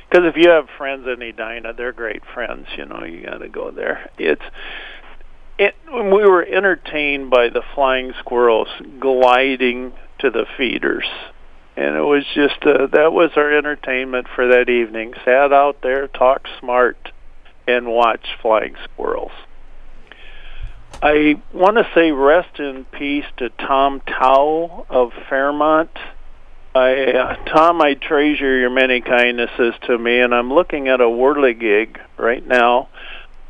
Because 0.08 0.24
if 0.26 0.36
you 0.36 0.50
have 0.50 0.68
friends 0.78 1.04
in 1.08 1.20
Edina, 1.20 1.72
they're 1.72 1.90
great 1.92 2.22
friends. 2.32 2.68
You 2.76 2.84
know, 2.86 3.02
you 3.02 3.26
got 3.26 3.38
to 3.38 3.48
go 3.48 3.72
there. 3.72 4.08
It's 4.18 4.44
it, 5.58 5.74
we 5.92 6.24
were 6.24 6.44
entertained 6.44 7.30
by 7.30 7.48
the 7.48 7.62
flying 7.74 8.12
squirrels 8.18 8.68
gliding 9.00 9.92
to 10.18 10.30
the 10.30 10.46
feeders. 10.56 11.06
And 11.76 11.94
it 11.94 12.02
was 12.02 12.24
just, 12.34 12.62
uh, 12.62 12.86
that 12.92 13.12
was 13.12 13.32
our 13.36 13.56
entertainment 13.56 14.28
for 14.34 14.48
that 14.48 14.68
evening. 14.68 15.12
Sat 15.24 15.52
out 15.52 15.82
there, 15.82 16.08
talked 16.08 16.48
smart, 16.58 17.12
and 17.66 17.86
watched 17.86 18.28
flying 18.40 18.76
squirrels. 18.84 19.32
I 21.02 21.40
want 21.52 21.76
to 21.76 21.86
say 21.94 22.10
rest 22.12 22.58
in 22.58 22.86
peace 22.86 23.26
to 23.36 23.50
Tom 23.50 24.00
Tao 24.00 24.86
of 24.88 25.12
Fairmont. 25.28 25.90
I, 26.74 27.12
uh, 27.12 27.44
Tom, 27.44 27.82
I 27.82 27.94
treasure 27.94 28.58
your 28.58 28.70
many 28.70 29.02
kindnesses 29.02 29.74
to 29.86 29.98
me, 29.98 30.20
and 30.20 30.34
I'm 30.34 30.52
looking 30.52 30.88
at 30.88 31.00
a 31.00 31.04
whirligig 31.04 31.98
right 32.16 32.46
now 32.46 32.88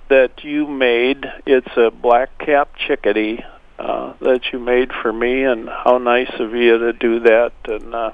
that 0.09 0.45
you 0.45 0.67
made. 0.67 1.27
It's 1.47 1.77
a 1.77 1.91
black 1.91 2.39
cap 2.39 2.71
chickadee 2.77 3.45
uh, 3.79 4.15
that 4.21 4.53
you 4.53 4.59
made 4.59 4.93
for 4.93 5.13
me, 5.13 5.45
and 5.45 5.69
how 5.69 5.99
nice 5.99 6.33
of 6.39 6.55
you 6.55 6.79
to 6.79 6.93
do 6.93 7.21
that. 7.21 7.53
And 7.67 7.95
uh, 7.95 8.13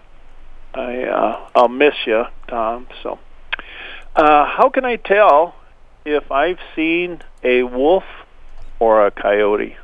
I, 0.75 1.03
uh, 1.05 1.49
I'll 1.55 1.69
miss 1.69 1.95
you, 2.07 2.25
Tom. 2.49 2.89
So, 3.03 3.19
uh, 4.17 4.47
how 4.47 4.71
can 4.71 4.85
I 4.85 4.97
tell 4.97 5.55
if 6.05 6.31
I've 6.33 6.59
seen 6.75 7.23
a 7.43 7.63
wolf 7.63 8.05
or 8.79 9.07
a 9.07 9.11
coyote? 9.11 9.77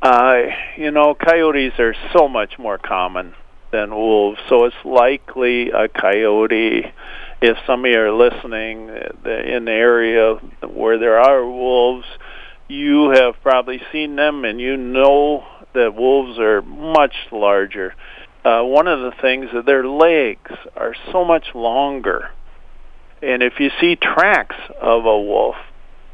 Uh, 0.00 0.42
you 0.76 0.90
know, 0.90 1.14
coyotes 1.14 1.78
are 1.78 1.94
so 2.12 2.28
much 2.28 2.58
more 2.58 2.78
common 2.78 3.34
than 3.72 3.90
wolves, 3.90 4.38
so 4.48 4.64
it's 4.64 4.76
likely 4.84 5.70
a 5.70 5.88
coyote 5.88 6.92
if 7.40 7.56
some 7.66 7.84
of 7.84 7.90
you 7.90 7.98
are 7.98 8.12
listening 8.12 8.90
uh, 8.90 9.30
in 9.30 9.64
the 9.66 9.72
area 9.72 10.34
where 10.66 10.98
there 10.98 11.18
are 11.18 11.44
wolves, 11.44 12.06
you 12.68 13.10
have 13.10 13.34
probably 13.42 13.80
seen 13.92 14.16
them 14.16 14.44
and 14.44 14.60
you 14.60 14.76
know 14.76 15.44
that 15.74 15.94
wolves 15.94 16.38
are 16.38 16.62
much 16.62 17.14
larger. 17.30 17.94
Uh, 18.44 18.62
one 18.62 18.86
of 18.86 19.00
the 19.00 19.12
things 19.20 19.48
that 19.52 19.66
their 19.66 19.86
legs 19.86 20.52
are 20.76 20.94
so 21.12 21.24
much 21.24 21.54
longer. 21.54 22.30
And 23.22 23.42
if 23.42 23.54
you 23.58 23.70
see 23.80 23.96
tracks 23.96 24.56
of 24.80 25.04
a 25.04 25.20
wolf, 25.20 25.56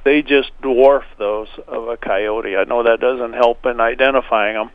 they 0.05 0.23
just 0.23 0.51
dwarf 0.63 1.05
those 1.19 1.49
of 1.69 1.89
a 1.89 1.97
coyote. 1.97 2.57
I 2.57 2.65
know 2.65 2.83
that 2.83 3.01
doesn't 3.01 3.35
help 3.35 3.65
in 3.67 3.81
identifying 3.81 4.55
them. 4.55 4.71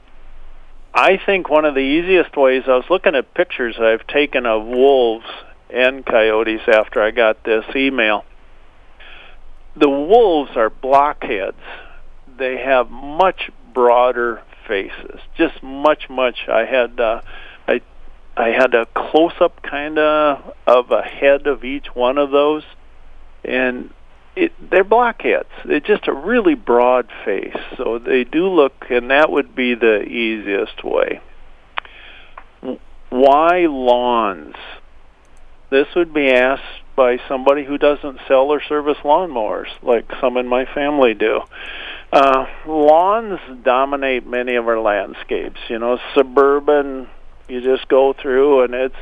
I 0.94 1.20
think 1.26 1.50
one 1.50 1.66
of 1.66 1.76
the 1.76 1.82
easiest 1.82 2.36
ways, 2.38 2.64
I 2.66 2.72
was 2.72 2.86
looking 2.90 3.16
at 3.16 3.34
pictures 3.34 3.76
I've 3.80 4.08
taken 4.08 4.46
of 4.46 4.66
wolves 4.66 5.26
and 5.70 6.06
coyotes 6.06 6.62
after 6.68 7.02
I 7.02 7.12
got 7.12 7.44
this 7.44 7.66
email. 7.76 8.26
The 9.76 9.90
wolves 9.90 10.52
are 10.56 10.70
blockheads. 10.70 11.62
They 12.38 12.58
have 12.58 12.90
much 12.90 13.52
broader 13.74 14.42
faces, 14.68 15.20
just 15.38 15.62
much, 15.62 16.10
much. 16.10 16.48
I 16.48 16.66
had 16.66 17.00
uh, 17.00 17.22
I 17.68 17.82
I 18.36 18.50
had 18.50 18.74
a 18.74 18.86
close 18.88 19.34
up 19.40 19.62
kind 19.62 19.98
of 19.98 20.54
of 20.66 20.92
a 20.92 21.02
head 21.02 21.48
of 21.48 21.64
each 21.64 21.88
one 21.94 22.18
of 22.18 22.32
those, 22.32 22.64
and 23.44 23.92
it, 24.36 24.52
they're 24.70 24.84
blockheads. 24.84 25.50
They're 25.66 25.80
just 25.80 26.08
a 26.08 26.14
really 26.14 26.54
broad 26.56 27.10
face, 27.26 27.58
so 27.76 28.00
they 28.00 28.24
do 28.24 28.48
look, 28.48 28.86
and 28.90 29.10
that 29.10 29.32
would 29.32 29.56
be 29.56 29.74
the 29.74 30.04
easiest 30.04 30.84
way. 30.84 31.22
Why 33.10 33.66
lawns? 33.68 34.56
This 35.70 35.88
would 35.96 36.14
be 36.14 36.30
asked 36.30 36.64
by 36.96 37.20
somebody 37.28 37.66
who 37.66 37.78
doesn't 37.78 38.20
sell 38.28 38.52
or 38.52 38.62
service 38.62 38.98
lawnmowers, 39.04 39.68
like 39.82 40.10
some 40.22 40.38
in 40.38 40.48
my 40.48 40.66
family 40.66 41.14
do. 41.14 41.42
Uh, 42.12 42.46
lawns 42.66 43.40
dominate 43.64 44.26
many 44.26 44.56
of 44.56 44.68
our 44.68 44.80
landscapes. 44.80 45.60
You 45.70 45.80
know, 45.80 46.00
suburban, 46.16 47.08
you 47.50 47.62
just 47.62 47.88
go 47.90 48.14
through 48.14 48.64
and 48.64 48.74
it's 48.74 48.96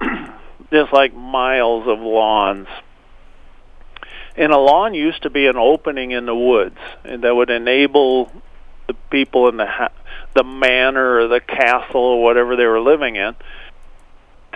just 0.72 0.92
like 0.92 1.14
miles 1.14 1.88
of 1.88 1.98
lawns. 1.98 2.68
And 4.36 4.52
a 4.52 4.58
lawn 4.58 4.94
used 4.94 5.22
to 5.24 5.30
be 5.30 5.48
an 5.48 5.56
opening 5.56 6.12
in 6.12 6.24
the 6.24 6.34
woods, 6.34 6.78
and 7.04 7.24
that 7.24 7.34
would 7.34 7.50
enable 7.50 8.30
the 8.86 8.94
people 9.10 9.48
in 9.48 9.56
the 9.56 9.66
ha- 9.66 9.92
the 10.34 10.44
manor 10.44 11.18
or 11.18 11.26
the 11.26 11.40
castle 11.40 12.00
or 12.00 12.22
whatever 12.22 12.54
they 12.54 12.64
were 12.64 12.80
living 12.80 13.16
in 13.16 13.34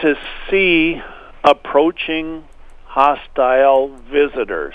to 0.00 0.14
see 0.48 1.02
approaching 1.44 2.44
hostile 2.86 3.88
visitors. 4.10 4.74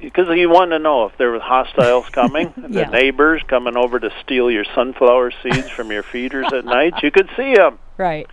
Because 0.00 0.26
you 0.36 0.50
want 0.50 0.72
to 0.72 0.78
know 0.78 1.06
if 1.06 1.16
there 1.18 1.30
were 1.30 1.40
hostiles 1.40 2.08
coming, 2.10 2.52
Yeah. 2.68 2.84
the 2.84 2.90
neighbors 2.90 3.42
coming 3.46 3.76
over 3.76 3.98
to 3.98 4.10
steal 4.22 4.50
your 4.50 4.64
sunflower 4.74 5.32
seeds 5.42 5.70
from 5.70 5.90
your 5.90 6.02
feeders 6.02 6.52
at 6.52 6.64
night, 6.64 6.94
you 7.02 7.10
could 7.10 7.28
see 7.36 7.54
them. 7.54 7.78
Right. 7.96 8.26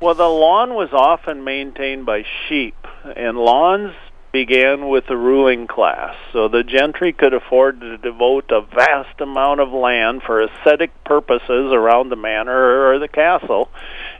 Well, 0.00 0.14
the 0.14 0.28
lawn 0.28 0.74
was 0.74 0.90
often 0.92 1.44
maintained 1.44 2.04
by 2.04 2.24
sheep, 2.48 2.76
and 3.16 3.38
lawns 3.38 3.94
began 4.32 4.88
with 4.88 5.06
the 5.06 5.16
ruling 5.16 5.68
class, 5.68 6.16
so 6.32 6.48
the 6.48 6.64
gentry 6.64 7.12
could 7.12 7.32
afford 7.32 7.80
to 7.80 7.96
devote 7.96 8.50
a 8.50 8.60
vast 8.60 9.20
amount 9.20 9.60
of 9.60 9.72
land 9.72 10.22
for 10.24 10.42
aesthetic 10.42 10.90
purposes 11.04 11.72
around 11.72 12.08
the 12.08 12.16
manor 12.16 12.88
or 12.90 12.98
the 12.98 13.06
castle. 13.08 13.70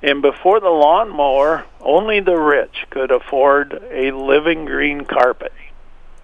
And 0.04 0.20
before 0.20 0.60
the 0.60 0.68
lawnmower, 0.68 1.64
only 1.80 2.20
the 2.20 2.36
rich 2.36 2.84
could 2.90 3.10
afford 3.10 3.72
a 3.90 4.10
living 4.10 4.66
green 4.66 5.06
carpet. 5.06 5.54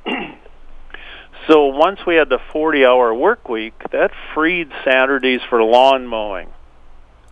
so 1.48 1.64
once 1.64 2.00
we 2.06 2.16
had 2.16 2.28
the 2.28 2.40
40 2.52 2.84
hour 2.84 3.14
work 3.14 3.48
week, 3.48 3.72
that 3.90 4.10
freed 4.34 4.70
Saturdays 4.84 5.40
for 5.48 5.62
lawn 5.62 6.06
mowing. 6.06 6.50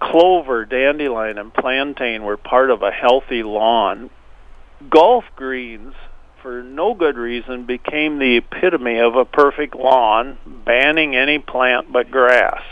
Clover, 0.01 0.65
dandelion, 0.65 1.37
and 1.37 1.53
plantain 1.53 2.23
were 2.23 2.39
part 2.39 2.71
of 2.71 2.83
a 2.83 2.91
healthy 2.91 3.43
lawn. 3.43 4.09
Golf 4.89 5.25
greens 5.37 5.93
for 6.41 6.63
no 6.63 6.95
good 6.95 7.17
reason, 7.17 7.67
became 7.67 8.19
the 8.19 8.37
epitome 8.39 8.99
of 9.01 9.17
a 9.17 9.25
perfect 9.25 9.75
lawn, 9.75 10.39
banning 10.65 11.15
any 11.15 11.39
plant 11.39 11.93
but 11.93 12.11
grass. 12.11 12.63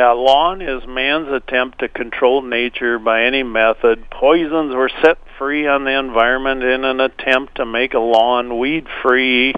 A 0.00 0.14
lawn 0.14 0.62
is 0.62 0.86
man's 0.86 1.28
attempt 1.28 1.80
to 1.80 1.88
control 1.88 2.40
nature 2.40 2.98
by 2.98 3.24
any 3.24 3.42
method. 3.42 4.08
Poisons 4.10 4.74
were 4.74 4.90
set 5.02 5.18
free 5.38 5.66
on 5.66 5.84
the 5.84 5.98
environment 5.98 6.62
in 6.62 6.84
an 6.84 7.00
attempt 7.00 7.56
to 7.56 7.66
make 7.66 7.92
a 7.92 7.98
lawn 7.98 8.58
weed 8.58 8.86
free 9.02 9.52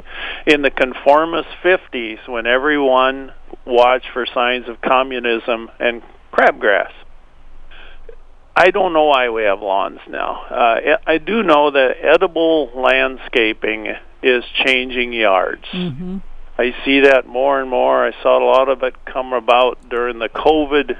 in 0.45 0.63
the 0.63 0.71
conformist 0.71 1.49
50s 1.63 2.29
when 2.29 2.47
everyone 2.47 3.33
watched 3.65 4.09
for 4.13 4.27
signs 4.27 4.69
of 4.69 4.81
communism 4.81 5.71
and 5.79 6.03
crabgrass. 6.33 6.91
I 8.57 8.71
don't 8.71 8.93
know 8.93 9.05
why 9.05 9.29
we 9.31 9.45
have 9.45 9.61
lawns 9.61 10.01
now. 10.09 10.43
Uh, 10.51 10.99
I 11.07 11.19
do 11.19 11.45
know 11.45 11.71
that 11.71 11.95
edible 12.03 12.71
landscaping 12.75 13.95
is 14.23 14.45
changing 14.65 15.13
yards. 15.13 15.65
Mm-hmm. 15.73 16.19
I 16.59 16.75
see 16.85 17.01
that 17.01 17.27
more 17.27 17.61
and 17.61 17.71
more. 17.71 18.07
I 18.07 18.13
saw 18.23 18.39
a 18.39 18.45
lot 18.45 18.69
of 18.69 18.83
it 18.83 19.05
come 19.05 19.33
about 19.33 19.89
during 19.89 20.19
the 20.19 20.29
COVID 20.29 20.99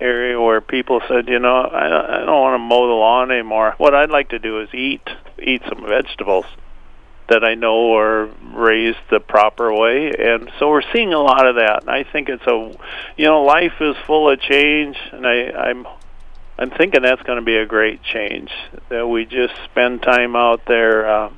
area 0.00 0.40
where 0.40 0.60
people 0.60 1.00
said, 1.08 1.28
you 1.28 1.38
know, 1.38 1.56
I, 1.56 2.22
I 2.22 2.24
don't 2.24 2.40
want 2.40 2.54
to 2.54 2.58
mow 2.58 2.86
the 2.86 2.94
lawn 2.94 3.30
anymore. 3.30 3.74
What 3.78 3.94
I'd 3.94 4.10
like 4.10 4.30
to 4.30 4.38
do 4.38 4.60
is 4.60 4.72
eat 4.72 5.02
eat 5.42 5.62
some 5.68 5.84
vegetables 5.86 6.46
that 7.28 7.44
I 7.44 7.54
know 7.54 7.94
are 7.96 8.30
raised 8.54 8.98
the 9.10 9.20
proper 9.20 9.72
way, 9.72 10.12
and 10.18 10.50
so 10.58 10.70
we're 10.70 10.82
seeing 10.92 11.12
a 11.12 11.20
lot 11.20 11.46
of 11.46 11.56
that. 11.56 11.82
And 11.82 11.90
I 11.90 12.04
think 12.04 12.28
it's 12.28 12.46
a, 12.46 12.74
you 13.16 13.26
know, 13.26 13.42
life 13.42 13.74
is 13.80 13.96
full 14.06 14.30
of 14.30 14.40
change, 14.40 14.96
and 15.12 15.26
I, 15.26 15.50
I'm 15.50 15.86
I'm 16.58 16.70
thinking 16.70 17.02
that's 17.02 17.22
going 17.22 17.38
to 17.38 17.44
be 17.44 17.56
a 17.56 17.66
great 17.66 18.02
change. 18.02 18.50
That 18.88 19.06
we 19.06 19.26
just 19.26 19.54
spend 19.64 20.02
time 20.02 20.36
out 20.36 20.62
there 20.66 21.08
uh, 21.08 21.30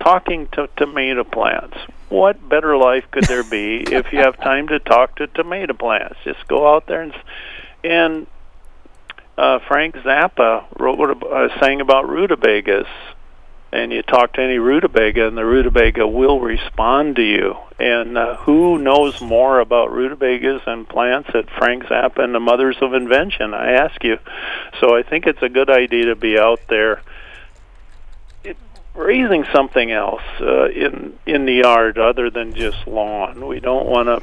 talking 0.00 0.48
to 0.52 0.68
tomato 0.76 1.24
plants. 1.24 1.76
What 2.10 2.46
better 2.46 2.76
life 2.76 3.04
could 3.10 3.24
there 3.24 3.44
be 3.44 3.78
if 3.90 4.12
you 4.12 4.18
have 4.18 4.36
time 4.36 4.68
to 4.68 4.78
talk 4.78 5.16
to 5.16 5.26
tomato 5.26 5.72
plants? 5.72 6.16
Just 6.24 6.46
go 6.46 6.74
out 6.74 6.86
there 6.86 7.02
and 7.02 7.14
and 7.82 8.26
uh, 9.38 9.60
Frank 9.66 9.94
Zappa 9.94 10.66
wrote 10.78 11.22
uh, 11.22 11.58
sang 11.60 11.80
about 11.80 12.08
rutabagas 12.08 12.86
and 13.72 13.92
you 13.92 14.02
talk 14.02 14.32
to 14.32 14.42
any 14.42 14.58
rutabaga, 14.58 15.28
and 15.28 15.36
the 15.36 15.44
rutabaga 15.44 16.06
will 16.06 16.40
respond 16.40 17.16
to 17.16 17.22
you. 17.22 17.56
And 17.78 18.18
uh, 18.18 18.36
who 18.38 18.78
knows 18.78 19.20
more 19.20 19.60
about 19.60 19.92
rutabagas 19.92 20.62
and 20.66 20.88
plants 20.88 21.30
at 21.34 21.48
Frank 21.50 21.84
Zappa 21.84 22.18
and 22.18 22.34
the 22.34 22.40
Mothers 22.40 22.76
of 22.80 22.94
Invention? 22.94 23.54
I 23.54 23.72
ask 23.72 24.02
you. 24.02 24.18
So 24.80 24.96
I 24.96 25.02
think 25.02 25.26
it's 25.26 25.42
a 25.42 25.48
good 25.48 25.70
idea 25.70 26.06
to 26.06 26.16
be 26.16 26.38
out 26.38 26.60
there 26.68 27.02
raising 28.94 29.44
something 29.52 29.90
else 29.90 30.22
uh, 30.40 30.68
in 30.70 31.18
in 31.26 31.46
the 31.46 31.54
yard 31.54 31.98
other 31.98 32.30
than 32.30 32.54
just 32.54 32.86
lawn. 32.86 33.46
We 33.46 33.60
don't 33.60 33.86
want 33.86 34.08
to 34.08 34.22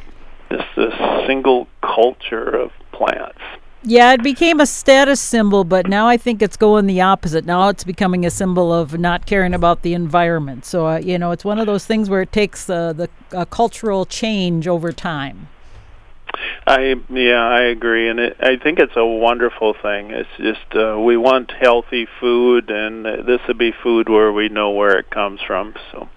this 0.49 0.65
this 0.75 0.93
single 1.27 1.67
culture 1.81 2.49
of 2.49 2.71
plants. 2.91 3.39
Yeah, 3.83 4.11
it 4.13 4.23
became 4.23 4.59
a 4.59 4.65
status 4.65 5.21
symbol, 5.21 5.63
but 5.63 5.87
now 5.87 6.07
I 6.07 6.17
think 6.17 6.41
it's 6.41 6.57
going 6.57 6.87
the 6.87 6.99
opposite. 7.01 7.45
Now 7.45 7.69
it's 7.69 7.83
becoming 7.83 8.25
a 8.25 8.29
symbol 8.29 8.73
of 8.73 8.99
not 8.99 9.25
caring 9.25 9.53
about 9.53 9.83
the 9.83 9.93
environment. 9.93 10.65
So, 10.65 10.87
uh, 10.87 10.97
you 10.97 11.17
know, 11.17 11.31
it's 11.31 11.45
one 11.45 11.59
of 11.59 11.67
those 11.67 11.85
things 11.85 12.09
where 12.09 12.21
it 12.21 12.31
takes 12.31 12.69
uh, 12.69 12.91
the 12.93 13.09
cultural 13.49 14.05
change 14.05 14.67
over 14.67 14.91
time. 14.91 15.47
I 16.77 16.95
yeah, 17.09 17.43
I 17.43 17.63
agree, 17.63 18.07
and 18.07 18.19
it, 18.19 18.37
I 18.39 18.57
think 18.57 18.79
it's 18.79 18.95
a 18.95 19.05
wonderful 19.05 19.73
thing. 19.73 20.11
It's 20.11 20.29
just 20.37 20.75
uh, 20.75 20.99
we 20.99 21.17
want 21.17 21.51
healthy 21.51 22.07
food, 22.19 22.69
and 22.69 23.05
this 23.05 23.41
would 23.47 23.57
be 23.57 23.71
food 23.83 24.09
where 24.09 24.31
we 24.31 24.49
know 24.49 24.71
where 24.71 24.97
it 24.99 25.09
comes 25.09 25.41
from. 25.41 25.73
So, 25.91 26.07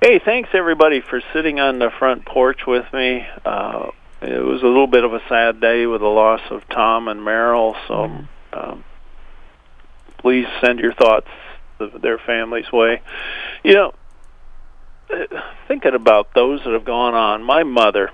hey, 0.00 0.20
thanks 0.24 0.50
everybody 0.52 1.00
for 1.00 1.20
sitting 1.32 1.58
on 1.58 1.80
the 1.80 1.90
front 1.98 2.24
porch 2.24 2.60
with 2.66 2.84
me. 2.92 3.26
Uh, 3.44 3.90
it 4.22 4.44
was 4.44 4.62
a 4.62 4.66
little 4.66 4.86
bit 4.86 5.04
of 5.04 5.12
a 5.12 5.20
sad 5.28 5.60
day 5.60 5.86
with 5.86 6.00
the 6.00 6.06
loss 6.06 6.42
of 6.50 6.62
Tom 6.68 7.08
and 7.08 7.20
Meryl. 7.20 7.74
So 7.88 7.94
mm-hmm. 7.94 8.58
um, 8.58 8.84
please 10.18 10.46
send 10.64 10.78
your 10.78 10.94
thoughts 10.94 11.28
their 12.00 12.18
families' 12.18 12.70
way. 12.72 13.02
You 13.64 13.74
know, 13.74 13.94
thinking 15.68 15.94
about 15.94 16.34
those 16.34 16.62
that 16.64 16.72
have 16.72 16.84
gone 16.84 17.14
on. 17.14 17.42
My 17.42 17.62
mother, 17.62 18.10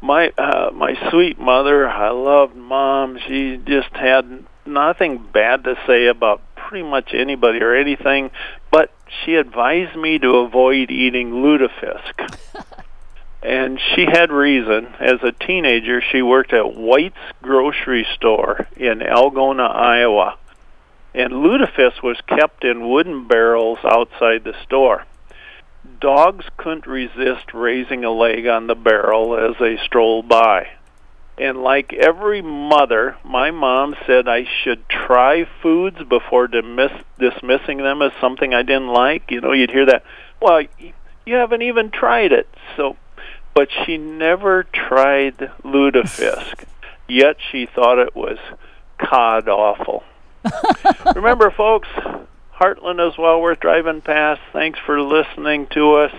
my 0.00 0.30
uh, 0.36 0.70
my 0.72 1.10
sweet 1.10 1.38
mother, 1.38 1.88
I 1.88 2.10
loved 2.10 2.56
mom. 2.56 3.18
She 3.26 3.56
just 3.56 3.90
had 3.94 4.44
nothing 4.66 5.18
bad 5.32 5.64
to 5.64 5.76
say 5.86 6.06
about 6.06 6.42
pretty 6.54 6.84
much 6.84 7.12
anybody 7.12 7.60
or 7.60 7.74
anything, 7.74 8.30
but 8.70 8.92
she 9.24 9.34
advised 9.34 9.96
me 9.96 10.18
to 10.18 10.36
avoid 10.36 10.90
eating 10.90 11.32
lutefisk. 11.32 12.36
and 13.42 13.80
she 13.94 14.04
had 14.06 14.30
reason. 14.30 14.86
As 14.98 15.22
a 15.22 15.32
teenager, 15.32 16.00
she 16.00 16.22
worked 16.22 16.52
at 16.52 16.74
White's 16.74 17.16
grocery 17.42 18.06
store 18.14 18.68
in 18.76 19.00
Algona, 19.00 19.74
Iowa, 19.74 20.38
and 21.14 21.32
lutefisk 21.32 22.02
was 22.02 22.20
kept 22.26 22.64
in 22.64 22.88
wooden 22.88 23.26
barrels 23.26 23.78
outside 23.84 24.44
the 24.44 24.54
store. 24.64 25.04
Dogs 26.00 26.46
couldn't 26.56 26.86
resist 26.86 27.54
raising 27.54 28.04
a 28.04 28.10
leg 28.10 28.46
on 28.46 28.66
the 28.66 28.74
barrel 28.74 29.36
as 29.36 29.56
they 29.58 29.78
strolled 29.84 30.28
by. 30.28 30.68
And 31.38 31.62
like 31.62 31.92
every 31.92 32.42
mother, 32.42 33.16
my 33.24 33.50
mom 33.50 33.94
said 34.06 34.28
I 34.28 34.46
should 34.62 34.88
try 34.88 35.46
foods 35.62 36.02
before 36.04 36.48
dismiss, 36.48 36.92
dismissing 37.18 37.78
them 37.78 38.02
as 38.02 38.12
something 38.20 38.52
I 38.52 38.62
didn't 38.62 38.88
like. 38.88 39.30
You 39.30 39.40
know, 39.40 39.52
you'd 39.52 39.70
hear 39.70 39.86
that. 39.86 40.04
Well, 40.40 40.62
you 41.24 41.34
haven't 41.34 41.62
even 41.62 41.90
tried 41.90 42.32
it. 42.32 42.48
So 42.76 42.96
but 43.54 43.68
she 43.84 43.98
never 43.98 44.64
tried 44.64 45.36
lutefisk. 45.64 46.64
Yet 47.08 47.36
she 47.50 47.66
thought 47.66 47.98
it 47.98 48.14
was 48.14 48.38
cod 48.98 49.48
awful. 49.48 50.04
Remember, 51.14 51.50
folks, 51.50 51.88
Hartland 52.60 53.00
as 53.00 53.16
well 53.16 53.40
We're 53.40 53.54
driving 53.54 54.00
past. 54.00 54.40
Thanks 54.52 54.78
for 54.84 55.00
listening 55.00 55.66
to 55.68 55.94
us. 55.94 56.12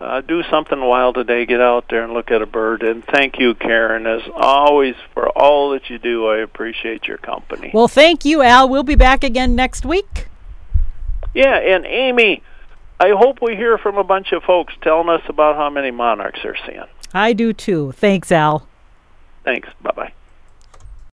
Uh, 0.00 0.20
do 0.20 0.42
something 0.44 0.80
wild 0.80 1.16
today. 1.16 1.44
Get 1.46 1.60
out 1.60 1.86
there 1.88 2.04
and 2.04 2.12
look 2.12 2.30
at 2.30 2.42
a 2.42 2.46
bird. 2.46 2.82
And 2.82 3.04
thank 3.04 3.38
you, 3.38 3.54
Karen, 3.54 4.06
as 4.06 4.22
always, 4.36 4.94
for 5.14 5.28
all 5.30 5.70
that 5.70 5.90
you 5.90 5.98
do. 5.98 6.28
I 6.28 6.38
appreciate 6.38 7.06
your 7.08 7.18
company. 7.18 7.70
Well, 7.74 7.88
thank 7.88 8.24
you, 8.24 8.42
Al. 8.42 8.68
We'll 8.68 8.84
be 8.84 8.94
back 8.94 9.24
again 9.24 9.56
next 9.56 9.84
week. 9.84 10.28
Yeah, 11.34 11.56
and 11.56 11.84
Amy, 11.84 12.42
I 13.00 13.10
hope 13.10 13.40
we 13.42 13.56
hear 13.56 13.78
from 13.78 13.96
a 13.96 14.04
bunch 14.04 14.32
of 14.32 14.42
folks 14.44 14.74
telling 14.82 15.08
us 15.08 15.22
about 15.28 15.56
how 15.56 15.70
many 15.70 15.90
monarchs 15.90 16.40
they're 16.42 16.56
seeing. 16.66 16.84
I 17.12 17.32
do 17.32 17.52
too. 17.52 17.92
Thanks, 17.92 18.30
Al. 18.30 18.68
Thanks. 19.44 19.68
Bye 19.82 19.92
bye. 19.96 20.12